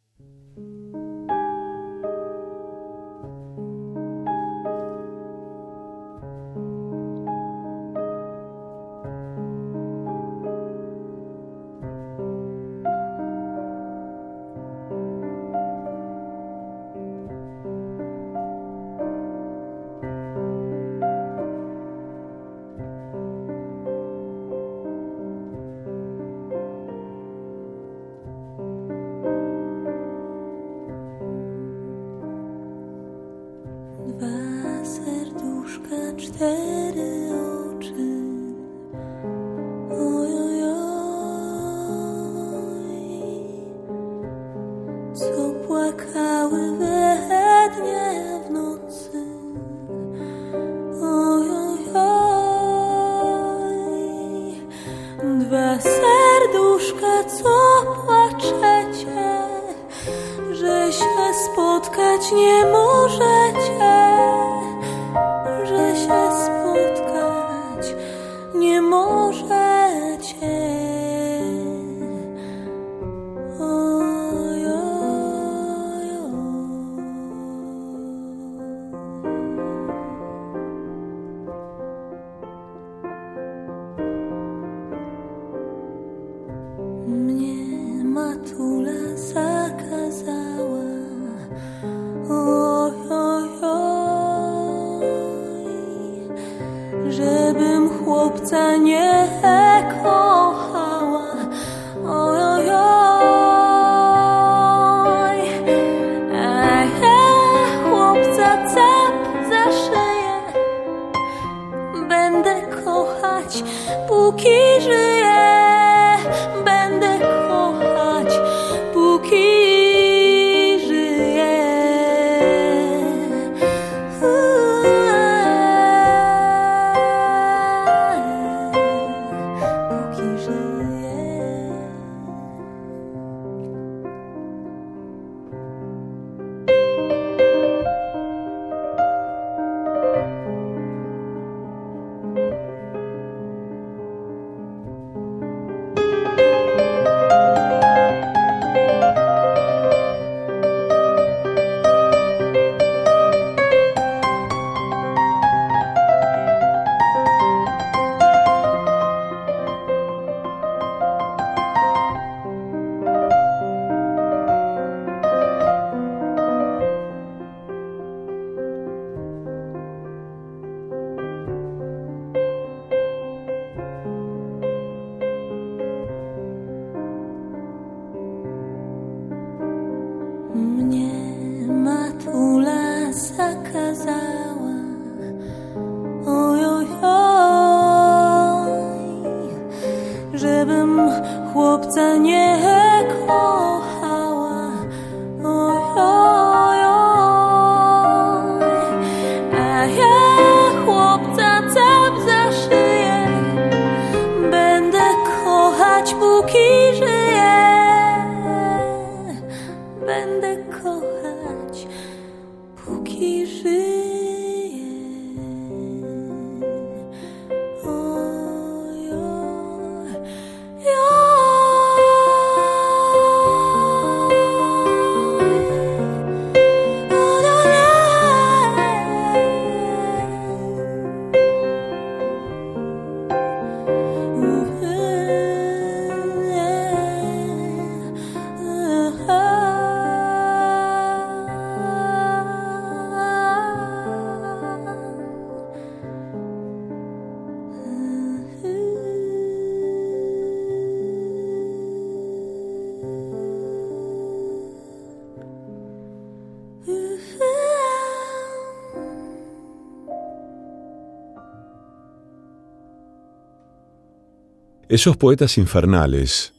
Esos 264.91 265.15
poetas 265.15 265.58
infernales, 265.58 266.54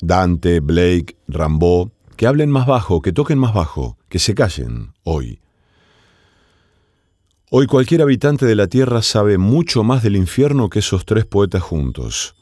Dante, 0.00 0.60
Blake, 0.60 1.18
Rimbaud, 1.28 1.90
que 2.16 2.26
hablen 2.26 2.50
más 2.50 2.66
bajo, 2.66 3.02
que 3.02 3.12
toquen 3.12 3.36
más 3.36 3.52
bajo, 3.52 3.98
que 4.08 4.18
se 4.18 4.34
callen 4.34 4.94
hoy. 5.02 5.38
Hoy 7.50 7.66
cualquier 7.66 8.00
habitante 8.00 8.46
de 8.46 8.54
la 8.54 8.68
tierra 8.68 9.02
sabe 9.02 9.36
mucho 9.36 9.84
más 9.84 10.02
del 10.02 10.16
infierno 10.16 10.70
que 10.70 10.78
esos 10.78 11.04
tres 11.04 11.26
poetas 11.26 11.62
juntos. 11.62 12.36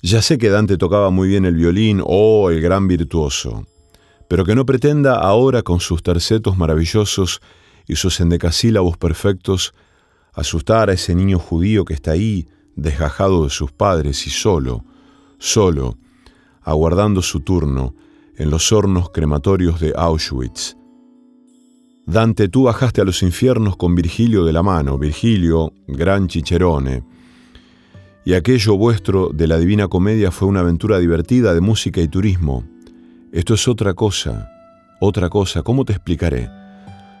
Ya 0.00 0.22
sé 0.22 0.38
que 0.38 0.48
Dante 0.48 0.78
tocaba 0.78 1.10
muy 1.10 1.28
bien 1.28 1.44
el 1.44 1.56
violín, 1.56 2.00
oh, 2.02 2.48
el 2.48 2.62
gran 2.62 2.88
virtuoso, 2.88 3.66
pero 4.26 4.46
que 4.46 4.54
no 4.54 4.64
pretenda 4.64 5.16
ahora 5.16 5.60
con 5.60 5.80
sus 5.80 6.02
tercetos 6.02 6.56
maravillosos 6.56 7.42
y 7.86 7.96
sus 7.96 8.18
endecasílabos 8.20 8.96
perfectos 8.96 9.74
asustar 10.32 10.88
a 10.88 10.94
ese 10.94 11.14
niño 11.14 11.38
judío 11.38 11.84
que 11.84 11.92
está 11.92 12.12
ahí, 12.12 12.48
desgajado 12.76 13.44
de 13.44 13.50
sus 13.50 13.72
padres 13.72 14.26
y 14.26 14.30
solo, 14.30 14.84
solo, 15.38 15.96
aguardando 16.62 17.22
su 17.22 17.40
turno 17.40 17.94
en 18.36 18.50
los 18.50 18.72
hornos 18.72 19.10
crematorios 19.10 19.80
de 19.80 19.92
Auschwitz. 19.96 20.76
Dante, 22.06 22.48
tú 22.48 22.64
bajaste 22.64 23.00
a 23.00 23.04
los 23.04 23.22
infiernos 23.22 23.76
con 23.76 23.94
Virgilio 23.94 24.44
de 24.44 24.52
la 24.52 24.62
mano, 24.62 24.98
Virgilio, 24.98 25.72
gran 25.86 26.26
chicherone, 26.28 27.04
y 28.26 28.34
aquello 28.34 28.76
vuestro 28.76 29.30
de 29.32 29.46
la 29.46 29.58
Divina 29.58 29.88
Comedia 29.88 30.30
fue 30.30 30.48
una 30.48 30.60
aventura 30.60 30.98
divertida 30.98 31.54
de 31.54 31.60
música 31.60 32.00
y 32.00 32.08
turismo. 32.08 32.64
Esto 33.32 33.54
es 33.54 33.68
otra 33.68 33.94
cosa, 33.94 34.50
otra 35.00 35.28
cosa, 35.28 35.62
¿cómo 35.62 35.84
te 35.84 35.92
explicaré? 35.92 36.50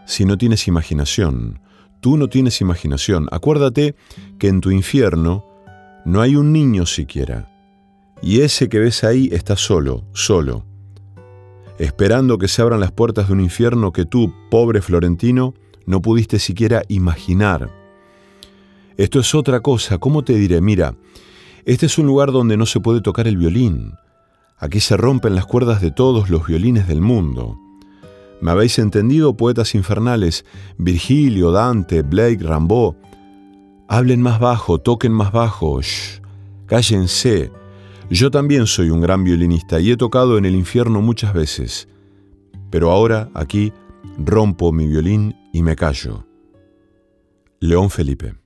Si 0.06 0.24
no 0.24 0.38
tienes 0.38 0.66
imaginación, 0.66 1.60
Tú 2.04 2.18
no 2.18 2.28
tienes 2.28 2.60
imaginación. 2.60 3.28
Acuérdate 3.32 3.94
que 4.38 4.48
en 4.48 4.60
tu 4.60 4.70
infierno 4.70 5.42
no 6.04 6.20
hay 6.20 6.36
un 6.36 6.52
niño 6.52 6.84
siquiera. 6.84 7.50
Y 8.20 8.42
ese 8.42 8.68
que 8.68 8.78
ves 8.78 9.04
ahí 9.04 9.30
está 9.32 9.56
solo, 9.56 10.04
solo, 10.12 10.66
esperando 11.78 12.36
que 12.36 12.46
se 12.46 12.60
abran 12.60 12.80
las 12.80 12.92
puertas 12.92 13.28
de 13.28 13.32
un 13.32 13.40
infierno 13.40 13.90
que 13.94 14.04
tú, 14.04 14.34
pobre 14.50 14.82
florentino, 14.82 15.54
no 15.86 16.02
pudiste 16.02 16.38
siquiera 16.38 16.82
imaginar. 16.88 17.70
Esto 18.98 19.20
es 19.20 19.34
otra 19.34 19.60
cosa, 19.60 19.96
¿cómo 19.96 20.22
te 20.24 20.34
diré? 20.34 20.60
Mira, 20.60 20.94
este 21.64 21.86
es 21.86 21.96
un 21.96 22.04
lugar 22.04 22.32
donde 22.32 22.58
no 22.58 22.66
se 22.66 22.80
puede 22.80 23.00
tocar 23.00 23.26
el 23.26 23.38
violín. 23.38 23.94
Aquí 24.58 24.80
se 24.80 24.98
rompen 24.98 25.34
las 25.34 25.46
cuerdas 25.46 25.80
de 25.80 25.90
todos 25.90 26.28
los 26.28 26.46
violines 26.46 26.86
del 26.86 27.00
mundo. 27.00 27.63
¿Me 28.40 28.50
habéis 28.50 28.78
entendido, 28.78 29.36
poetas 29.36 29.74
infernales? 29.74 30.44
Virgilio, 30.76 31.50
Dante, 31.50 32.02
Blake, 32.02 32.38
Rimbaud. 32.42 32.94
Hablen 33.88 34.22
más 34.22 34.40
bajo, 34.40 34.78
toquen 34.78 35.12
más 35.12 35.32
bajo. 35.32 35.80
Shh, 35.80 36.20
cállense. 36.66 37.50
Yo 38.10 38.30
también 38.30 38.66
soy 38.66 38.90
un 38.90 39.00
gran 39.00 39.24
violinista 39.24 39.80
y 39.80 39.90
he 39.90 39.96
tocado 39.96 40.36
en 40.36 40.44
el 40.44 40.54
infierno 40.54 41.00
muchas 41.00 41.32
veces. 41.32 41.88
Pero 42.70 42.90
ahora, 42.90 43.30
aquí, 43.34 43.72
rompo 44.18 44.72
mi 44.72 44.86
violín 44.86 45.36
y 45.52 45.62
me 45.62 45.76
callo. 45.76 46.26
León 47.60 47.88
Felipe. 47.88 48.43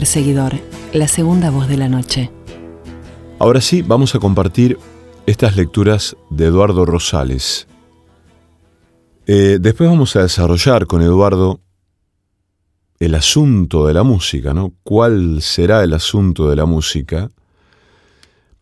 Perseguidor, 0.00 0.54
la 0.94 1.08
segunda 1.08 1.50
voz 1.50 1.68
de 1.68 1.76
la 1.76 1.86
noche. 1.86 2.30
Ahora 3.38 3.60
sí, 3.60 3.82
vamos 3.82 4.14
a 4.14 4.18
compartir 4.18 4.78
estas 5.26 5.56
lecturas 5.56 6.16
de 6.30 6.46
Eduardo 6.46 6.86
Rosales. 6.86 7.68
Eh, 9.26 9.58
después 9.60 9.90
vamos 9.90 10.16
a 10.16 10.22
desarrollar 10.22 10.86
con 10.86 11.02
Eduardo 11.02 11.60
el 12.98 13.14
asunto 13.14 13.86
de 13.86 13.92
la 13.92 14.02
música, 14.02 14.54
¿no? 14.54 14.72
¿Cuál 14.84 15.42
será 15.42 15.84
el 15.84 15.92
asunto 15.92 16.48
de 16.48 16.56
la 16.56 16.64
música? 16.64 17.30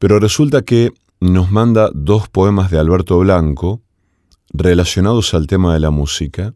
Pero 0.01 0.19
resulta 0.19 0.63
que 0.63 0.91
nos 1.21 1.53
manda 1.53 1.89
dos 1.95 2.29
poemas 2.29 2.69
de 2.73 2.81
Alberto 2.81 3.17
Blanco 3.17 3.81
relacionados 4.53 5.35
al 5.35 5.47
tema 5.47 5.73
de 5.73 5.79
la 5.79 5.91
música. 5.91 6.55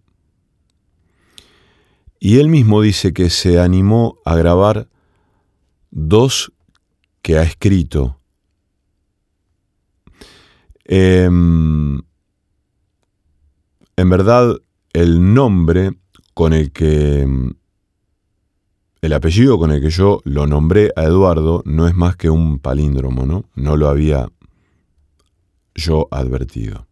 Y 2.25 2.39
él 2.39 2.47
mismo 2.47 2.81
dice 2.81 3.13
que 3.13 3.31
se 3.31 3.59
animó 3.59 4.21
a 4.25 4.37
grabar 4.37 4.87
dos 5.91 6.53
que 7.21 7.37
ha 7.37 7.43
escrito. 7.43 8.17
Em, 10.85 12.01
en 13.97 14.09
verdad, 14.09 14.57
el 14.93 15.35
nombre 15.35 15.95
con 16.33 16.53
el 16.53 16.71
que 16.71 17.27
el 19.01 19.13
apellido 19.13 19.59
con 19.59 19.73
el 19.73 19.81
que 19.81 19.91
yo 19.91 20.21
lo 20.23 20.47
nombré 20.47 20.93
a 20.95 21.03
Eduardo 21.03 21.65
no 21.67 21.89
es 21.89 21.97
más 21.97 22.15
que 22.15 22.31
un 22.31 22.61
palíndromo, 22.61 23.27
¿no? 23.27 23.47
No 23.57 23.77
lo 23.77 23.89
había 23.89 24.31
yo 25.75 26.07
advertido. 26.13 26.87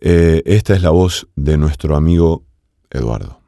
Eh, 0.00 0.42
esta 0.46 0.74
es 0.74 0.80
la 0.80 0.90
voz 0.90 1.28
de 1.36 1.58
nuestro 1.58 1.94
amigo 1.94 2.47
Eduardo. 2.90 3.40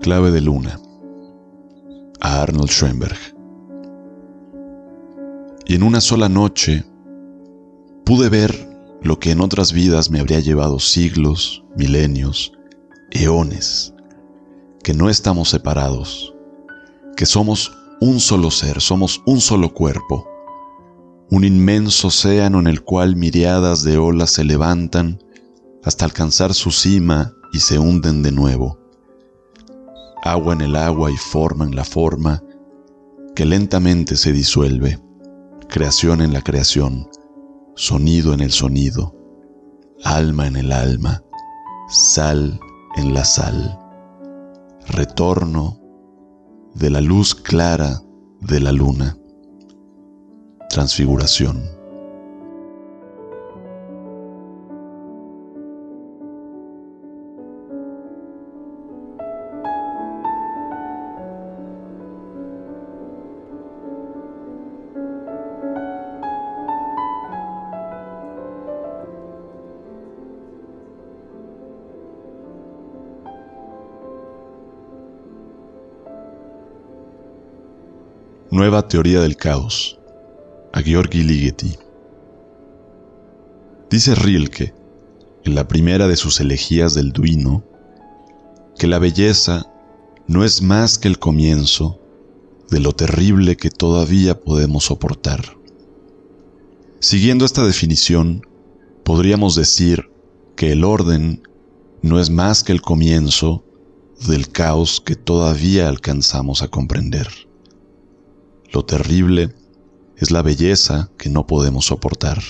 Clave 0.00 0.30
de 0.30 0.40
luna 0.40 0.78
a 2.20 2.42
Arnold 2.42 2.68
Schoenberg 2.68 3.16
y 5.66 5.74
en 5.74 5.82
una 5.82 6.00
sola 6.00 6.28
noche 6.28 6.84
pude 8.04 8.28
ver 8.28 8.68
lo 9.02 9.18
que 9.18 9.30
en 9.30 9.40
otras 9.40 9.72
vidas 9.72 10.10
me 10.10 10.20
habría 10.20 10.40
llevado 10.40 10.78
siglos, 10.78 11.64
milenios, 11.76 12.52
eones, 13.10 13.94
que 14.82 14.94
no 14.94 15.08
estamos 15.08 15.48
separados, 15.48 16.34
que 17.16 17.26
somos 17.26 17.72
un 18.04 18.20
solo 18.20 18.50
ser, 18.50 18.82
somos 18.82 19.22
un 19.24 19.40
solo 19.40 19.72
cuerpo, 19.72 20.28
un 21.30 21.42
inmenso 21.42 22.08
océano 22.08 22.60
en 22.60 22.66
el 22.66 22.82
cual 22.82 23.16
miriadas 23.16 23.82
de 23.82 23.96
olas 23.96 24.30
se 24.30 24.44
levantan 24.44 25.24
hasta 25.82 26.04
alcanzar 26.04 26.52
su 26.52 26.70
cima 26.70 27.32
y 27.54 27.60
se 27.60 27.78
hunden 27.78 28.22
de 28.22 28.30
nuevo. 28.30 28.78
Agua 30.22 30.52
en 30.52 30.60
el 30.60 30.76
agua 30.76 31.10
y 31.10 31.16
forma 31.16 31.64
en 31.64 31.74
la 31.74 31.84
forma 31.84 32.42
que 33.34 33.46
lentamente 33.46 34.16
se 34.16 34.32
disuelve 34.32 35.00
creación 35.70 36.20
en 36.20 36.34
la 36.34 36.42
creación, 36.42 37.08
sonido 37.74 38.34
en 38.34 38.40
el 38.40 38.52
sonido, 38.52 39.16
alma 40.04 40.46
en 40.46 40.56
el 40.56 40.72
alma, 40.72 41.24
sal 41.88 42.60
en 42.96 43.14
la 43.14 43.24
sal, 43.24 43.78
retorno 44.88 45.83
de 46.74 46.90
la 46.90 47.00
luz 47.00 47.34
clara 47.34 48.02
de 48.40 48.60
la 48.60 48.72
luna, 48.72 49.16
transfiguración. 50.68 51.73
Nueva 78.54 78.86
teoría 78.86 79.20
del 79.20 79.36
caos, 79.36 79.98
a 80.72 80.80
Georgi 80.80 81.24
Ligeti. 81.24 81.76
Dice 83.90 84.14
Rilke, 84.14 84.72
en 85.44 85.56
la 85.56 85.66
primera 85.66 86.06
de 86.06 86.14
sus 86.14 86.38
elegías 86.38 86.94
del 86.94 87.10
Duino, 87.10 87.64
que 88.78 88.86
la 88.86 89.00
belleza 89.00 89.66
no 90.28 90.44
es 90.44 90.62
más 90.62 90.98
que 90.98 91.08
el 91.08 91.18
comienzo 91.18 91.98
de 92.70 92.78
lo 92.78 92.92
terrible 92.92 93.56
que 93.56 93.70
todavía 93.70 94.40
podemos 94.40 94.84
soportar. 94.84 95.56
Siguiendo 97.00 97.46
esta 97.46 97.66
definición, 97.66 98.46
podríamos 99.02 99.56
decir 99.56 100.12
que 100.54 100.70
el 100.70 100.84
orden 100.84 101.42
no 102.02 102.20
es 102.20 102.30
más 102.30 102.62
que 102.62 102.70
el 102.70 102.82
comienzo 102.82 103.64
del 104.28 104.48
caos 104.48 105.02
que 105.04 105.16
todavía 105.16 105.88
alcanzamos 105.88 106.62
a 106.62 106.68
comprender. 106.68 107.26
Lo 108.74 108.84
terrible 108.84 109.54
es 110.16 110.32
la 110.32 110.42
belleza 110.42 111.08
que 111.16 111.30
no 111.30 111.46
podemos 111.46 111.86
soportar. 111.86 112.42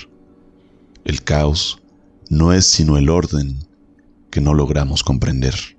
El 1.03 1.23
caos 1.23 1.83
no 2.31 2.51
es 2.51 2.65
sino 2.65 2.97
el 2.97 3.09
orden 3.09 3.59
que 4.31 4.41
no 4.41 4.55
logramos 4.55 5.03
comprender. 5.03 5.74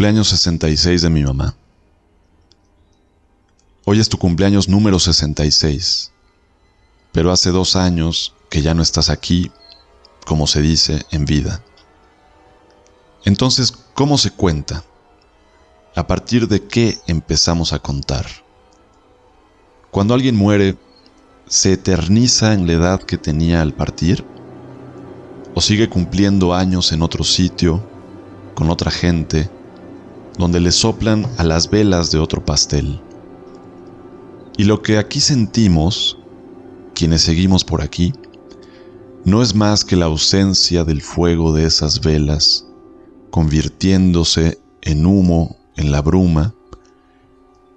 Cumpleaños 0.00 0.28
66 0.28 1.02
de 1.02 1.10
mi 1.10 1.22
mamá. 1.22 1.54
Hoy 3.84 4.00
es 4.00 4.08
tu 4.08 4.16
cumpleaños 4.16 4.66
número 4.66 4.98
66, 4.98 6.10
pero 7.12 7.30
hace 7.30 7.50
dos 7.50 7.76
años 7.76 8.34
que 8.48 8.62
ya 8.62 8.72
no 8.72 8.80
estás 8.80 9.10
aquí, 9.10 9.52
como 10.24 10.46
se 10.46 10.62
dice, 10.62 11.04
en 11.10 11.26
vida. 11.26 11.62
Entonces, 13.26 13.74
¿cómo 13.92 14.16
se 14.16 14.30
cuenta? 14.30 14.84
¿A 15.94 16.06
partir 16.06 16.48
de 16.48 16.66
qué 16.66 16.98
empezamos 17.06 17.74
a 17.74 17.78
contar? 17.78 18.24
Cuando 19.90 20.14
alguien 20.14 20.34
muere, 20.34 20.78
se 21.46 21.74
eterniza 21.74 22.54
en 22.54 22.66
la 22.66 22.72
edad 22.72 23.02
que 23.02 23.18
tenía 23.18 23.60
al 23.60 23.74
partir? 23.74 24.24
¿O 25.54 25.60
sigue 25.60 25.90
cumpliendo 25.90 26.54
años 26.54 26.90
en 26.92 27.02
otro 27.02 27.22
sitio, 27.22 27.86
con 28.54 28.70
otra 28.70 28.90
gente, 28.90 29.50
donde 30.40 30.58
le 30.58 30.72
soplan 30.72 31.26
a 31.36 31.44
las 31.44 31.68
velas 31.68 32.10
de 32.10 32.18
otro 32.18 32.42
pastel? 32.42 32.98
Y 34.56 34.64
lo 34.64 34.80
que 34.80 34.96
aquí 34.96 35.20
sentimos, 35.20 36.16
quienes 36.94 37.20
seguimos 37.20 37.62
por 37.62 37.82
aquí, 37.82 38.14
no 39.26 39.42
es 39.42 39.54
más 39.54 39.84
que 39.84 39.96
la 39.96 40.06
ausencia 40.06 40.82
del 40.82 41.02
fuego 41.02 41.52
de 41.52 41.66
esas 41.66 42.00
velas, 42.00 42.66
convirtiéndose 43.30 44.58
en 44.80 45.04
humo 45.04 45.58
en 45.76 45.92
la 45.92 46.00
bruma, 46.00 46.54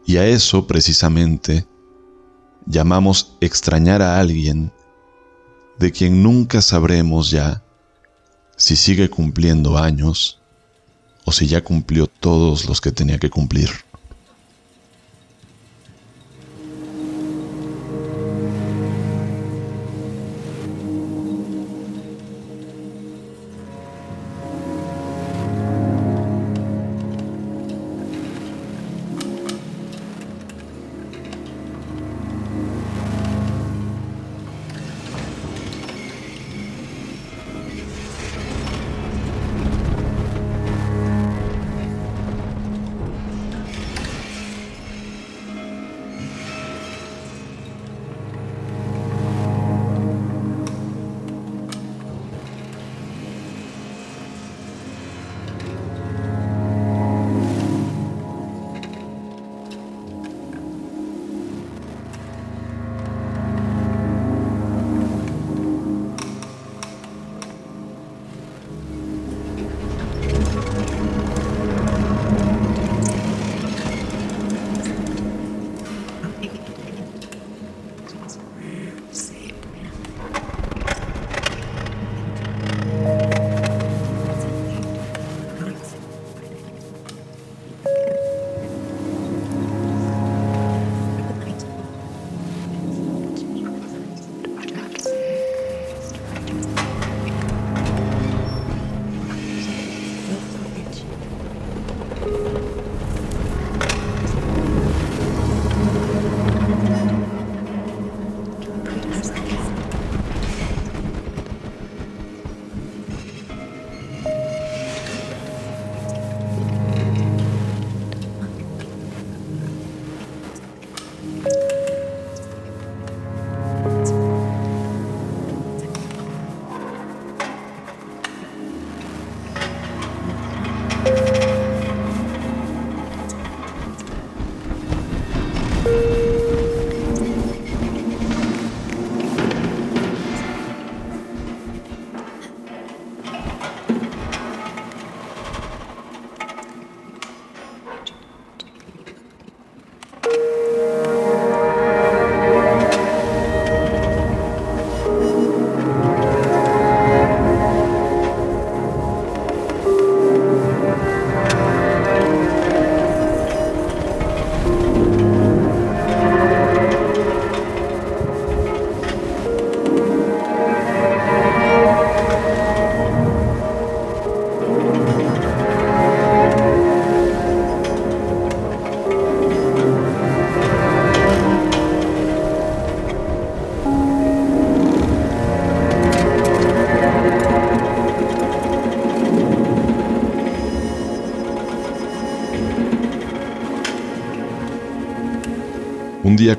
y 0.05 0.16
a 0.16 0.26
eso 0.26 0.66
precisamente 0.66 1.68
llamamos 2.66 3.36
extrañar 3.41 4.01
a 4.01 4.22
alguien 4.22 4.72
de 5.80 5.91
quien 5.91 6.24
nunca 6.24 6.61
sabremos 6.61 7.30
ya 7.30 7.61
si 8.55 8.78
sigue 8.78 9.09
cumpliendo 9.09 9.78
años 9.78 10.42
o 11.26 11.32
si 11.32 11.47
ya 11.47 11.63
cumplió 11.63 12.07
todos 12.07 12.65
los 12.65 12.82
que 12.82 12.91
tenía 12.91 13.17
que 13.17 13.30
cumplir. 13.30 13.69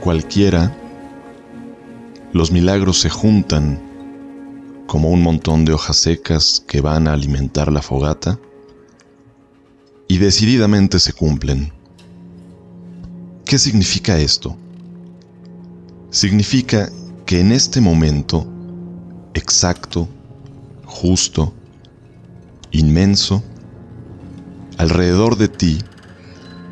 Cualquiera, 0.01 0.75
los 2.33 2.51
milagros 2.51 2.99
se 3.01 3.11
juntan 3.11 3.79
como 4.87 5.11
un 5.11 5.23
montón 5.23 5.65
de 5.65 5.75
hojas 5.75 5.99
secas 5.99 6.65
que 6.67 6.81
van 6.81 7.07
a 7.07 7.13
alimentar 7.13 7.71
la 7.71 7.83
fogata 7.83 8.41
y 10.09 10.19
decididamente 10.19 10.99
se 10.99 11.13
cumplen. 11.13 11.71
¿Qué 13.45 13.59
significa 13.59 14.19
esto? 14.19 14.57
Significa 16.11 16.91
que 17.27 17.41
en 17.41 17.53
este 17.53 17.81
momento 17.83 18.47
exacto, 19.35 20.09
justo, 20.87 21.53
inmenso, 22.71 23.45
alrededor 24.79 25.37
de 25.37 25.49
ti 25.49 25.79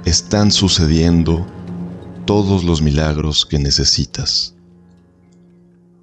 están 0.06 0.50
sucediendo 0.50 1.46
todos 2.26 2.64
los 2.64 2.82
milagros 2.82 3.44
que 3.46 3.58
necesitas. 3.58 4.54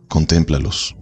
Contémplalos. 0.07 0.95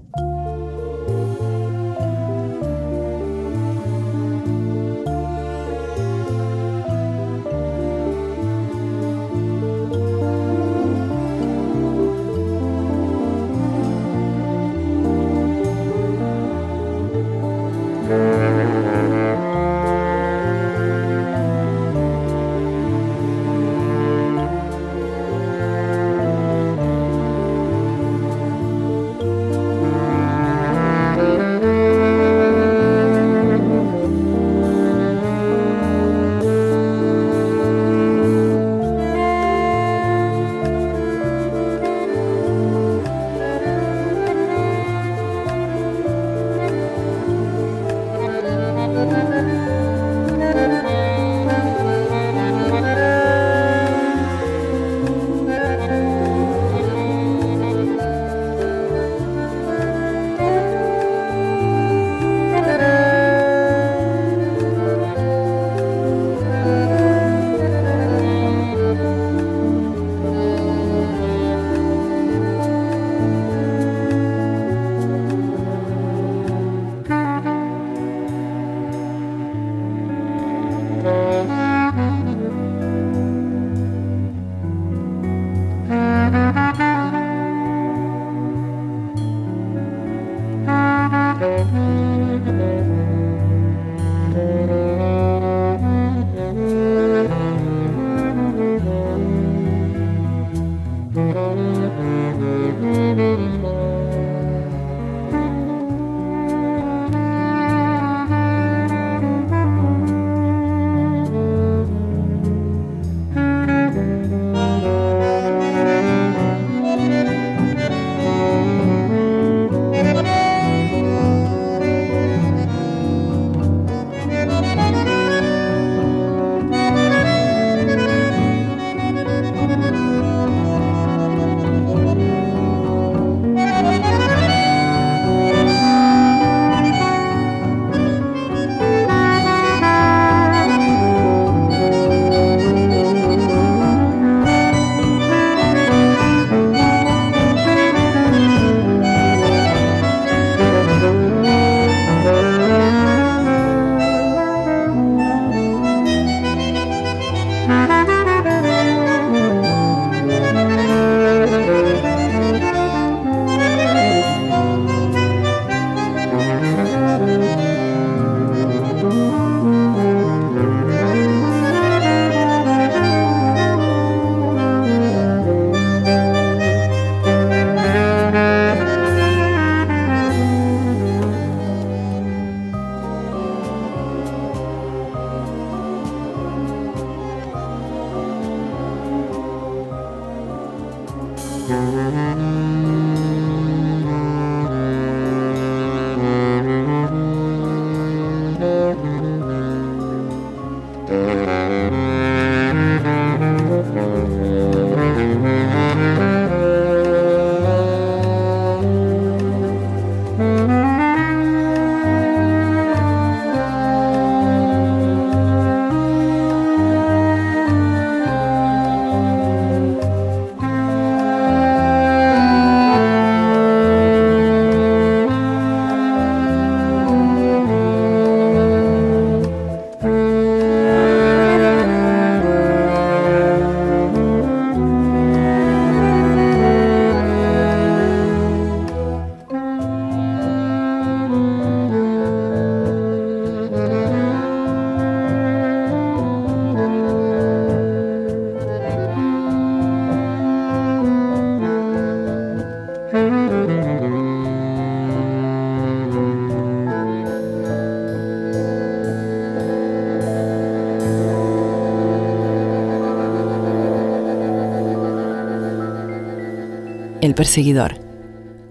Perseguidor. 267.38 267.94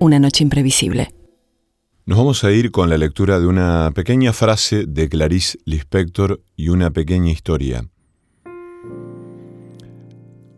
Una 0.01 0.19
noche 0.19 0.43
imprevisible. 0.43 1.09
Nos 2.05 2.19
vamos 2.19 2.43
a 2.43 2.51
ir 2.51 2.73
con 2.73 2.91
la 2.91 2.99
lectura 2.99 3.39
de 3.39 3.47
una 3.47 3.93
pequeña 3.95 4.33
frase 4.33 4.87
de 4.87 5.09
Clarice 5.09 5.57
Lispector 5.64 6.43
y 6.57 6.69
una 6.71 6.91
pequeña 6.91 7.31
historia. 7.31 7.89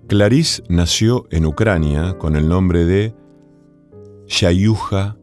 Clarice 0.09 0.63
nació 0.71 1.27
en 1.31 1.45
Ucrania 1.45 2.17
con 2.17 2.35
el 2.35 2.49
nombre 2.49 2.87
de 2.87 3.15
Shayuja 4.27 5.19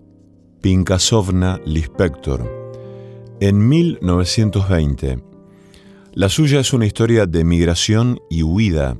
Pinkasovna 0.62 1.60
Lispector 1.66 2.48
en 3.40 3.68
1920. 3.68 5.24
La 6.14 6.30
suya 6.30 6.60
es 6.60 6.72
una 6.72 6.86
historia 6.86 7.26
de 7.26 7.44
migración 7.44 8.20
y 8.30 8.44
huida. 8.44 8.96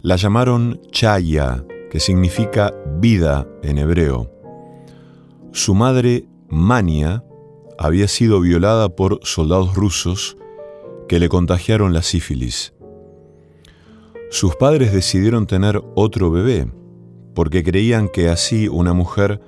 La 0.00 0.16
llamaron 0.16 0.80
Chaya, 0.90 1.62
que 1.90 2.00
significa 2.00 2.72
vida 2.98 3.46
en 3.62 3.78
hebreo. 3.78 4.30
Su 5.52 5.74
madre, 5.74 6.26
Mania, 6.48 7.24
había 7.78 8.08
sido 8.08 8.40
violada 8.40 8.88
por 8.90 9.20
soldados 9.22 9.74
rusos 9.74 10.36
que 11.08 11.18
le 11.18 11.28
contagiaron 11.28 11.92
la 11.92 12.02
sífilis. 12.02 12.72
Sus 14.30 14.54
padres 14.54 14.92
decidieron 14.92 15.46
tener 15.46 15.82
otro 15.96 16.30
bebé 16.30 16.70
porque 17.34 17.64
creían 17.64 18.08
que 18.08 18.28
así 18.28 18.68
una 18.68 18.92
mujer 18.92 19.40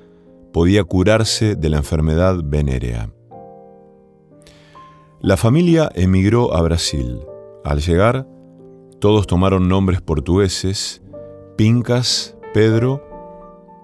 podía 0.52 0.84
curarse 0.84 1.54
de 1.56 1.68
la 1.68 1.78
enfermedad 1.78 2.40
venérea. 2.42 3.12
La 5.20 5.36
familia 5.36 5.90
emigró 5.94 6.54
a 6.54 6.62
Brasil. 6.62 7.20
Al 7.64 7.80
llegar, 7.80 8.26
todos 8.98 9.26
tomaron 9.26 9.68
nombres 9.68 10.00
portugueses, 10.00 11.00
Pincas, 11.56 12.36
Pedro, 12.54 13.02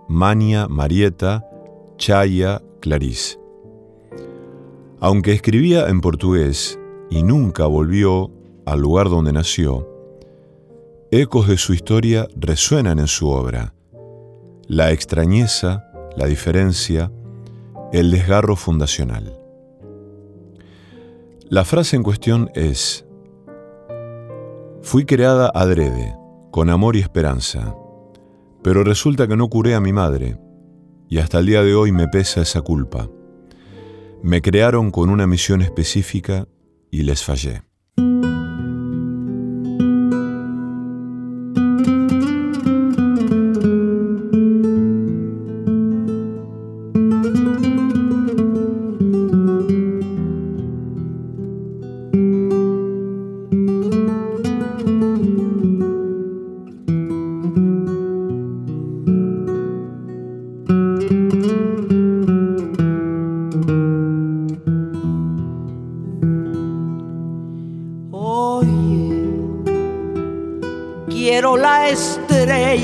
Mania, 0.08 0.68
Marieta, 0.68 1.48
Chaya, 1.96 2.62
Clarice. 2.80 3.38
Aunque 5.00 5.32
escribía 5.32 5.88
en 5.88 6.00
portugués 6.00 6.78
y 7.10 7.22
nunca 7.22 7.66
volvió 7.66 8.30
al 8.64 8.80
lugar 8.80 9.08
donde 9.08 9.32
nació, 9.32 9.86
ecos 11.10 11.48
de 11.48 11.56
su 11.56 11.72
historia 11.72 12.26
resuenan 12.36 12.98
en 12.98 13.06
su 13.06 13.28
obra. 13.28 13.74
La 14.66 14.90
extrañeza, 14.90 15.84
la 16.16 16.26
diferencia, 16.26 17.12
el 17.92 18.10
desgarro 18.10 18.56
fundacional. 18.56 19.38
La 21.48 21.64
frase 21.64 21.96
en 21.96 22.02
cuestión 22.02 22.50
es, 22.54 23.06
fui 24.82 25.06
creada 25.06 25.50
adrede, 25.54 26.17
con 26.51 26.70
amor 26.70 26.96
y 26.96 27.01
esperanza, 27.01 27.74
pero 28.62 28.84
resulta 28.84 29.26
que 29.28 29.36
no 29.36 29.49
curé 29.49 29.74
a 29.74 29.80
mi 29.80 29.92
madre, 29.92 30.38
y 31.09 31.18
hasta 31.18 31.38
el 31.38 31.46
día 31.46 31.62
de 31.62 31.74
hoy 31.74 31.92
me 31.92 32.09
pesa 32.09 32.42
esa 32.42 32.61
culpa. 32.61 33.09
Me 34.22 34.42
crearon 34.42 34.90
con 34.90 35.11
una 35.11 35.26
misión 35.26 35.62
específica 35.62 36.49
y 36.90 37.03
les 37.03 37.22
fallé. 37.22 37.67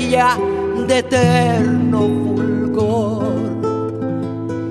de 0.05 0.99
eterno 0.99 1.99
fulgor. 1.99 3.23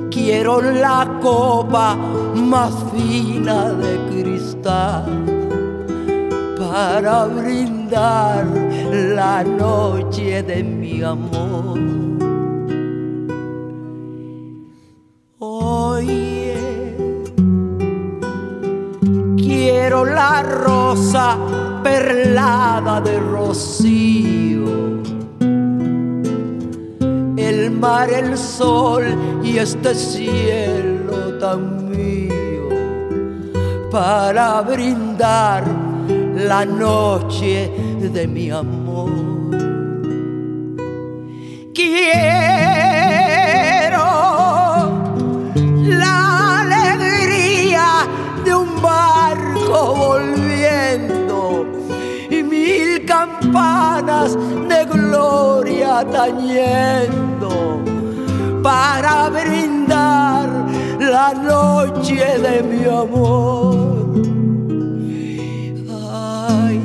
Quiero 0.08 0.60
la 0.60 1.18
copa 1.20 1.96
más 2.36 2.72
fina 2.94 3.72
de 3.72 3.98
cristal 4.10 5.04
para 6.56 7.26
brindar 7.26 8.46
la 8.92 9.42
noche 9.42 10.44
de 10.44 10.62
mi 10.62 11.02
amor. 11.02 11.80
Oye, 15.40 16.94
quiero 19.36 20.04
la 20.04 20.42
rosa 20.42 21.36
perlada 21.82 23.00
de 23.00 23.18
este 29.64 29.94
cielo 29.94 31.38
tan 31.38 31.90
mío 31.90 32.68
para 33.90 34.60
brindar 34.60 35.64
la 36.34 36.64
noche 36.66 37.70
de 38.00 38.26
mi 38.26 38.50
amor. 38.50 39.10
Quiero 41.74 42.04
la 46.02 46.60
alegría 46.60 47.86
de 48.44 48.54
un 48.54 48.82
barco 48.82 49.94
volviendo 49.94 51.66
y 52.30 52.42
mil 52.42 53.04
campanas 53.06 54.36
de 54.68 54.84
gloria 54.84 56.04
tañendo 56.10 57.13
para 58.64 59.28
brindar 59.28 60.48
la 60.98 61.34
noche 61.34 62.24
de 62.46 62.62
mi 62.62 62.84
amor. 62.86 64.14
Ay, 66.10 66.80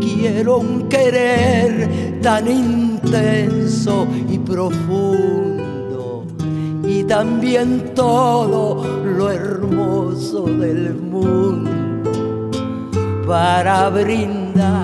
quiero 0.00 0.60
un 0.60 0.88
querer 0.88 2.18
tan 2.22 2.48
intenso 2.48 4.06
y 4.30 4.38
profundo 4.38 6.24
y 6.82 7.04
también 7.04 7.92
todo 7.94 8.82
lo 9.04 9.30
hermoso 9.30 10.44
del 10.44 10.94
mundo 10.94 12.10
para 13.26 13.90
brindar 13.90 14.79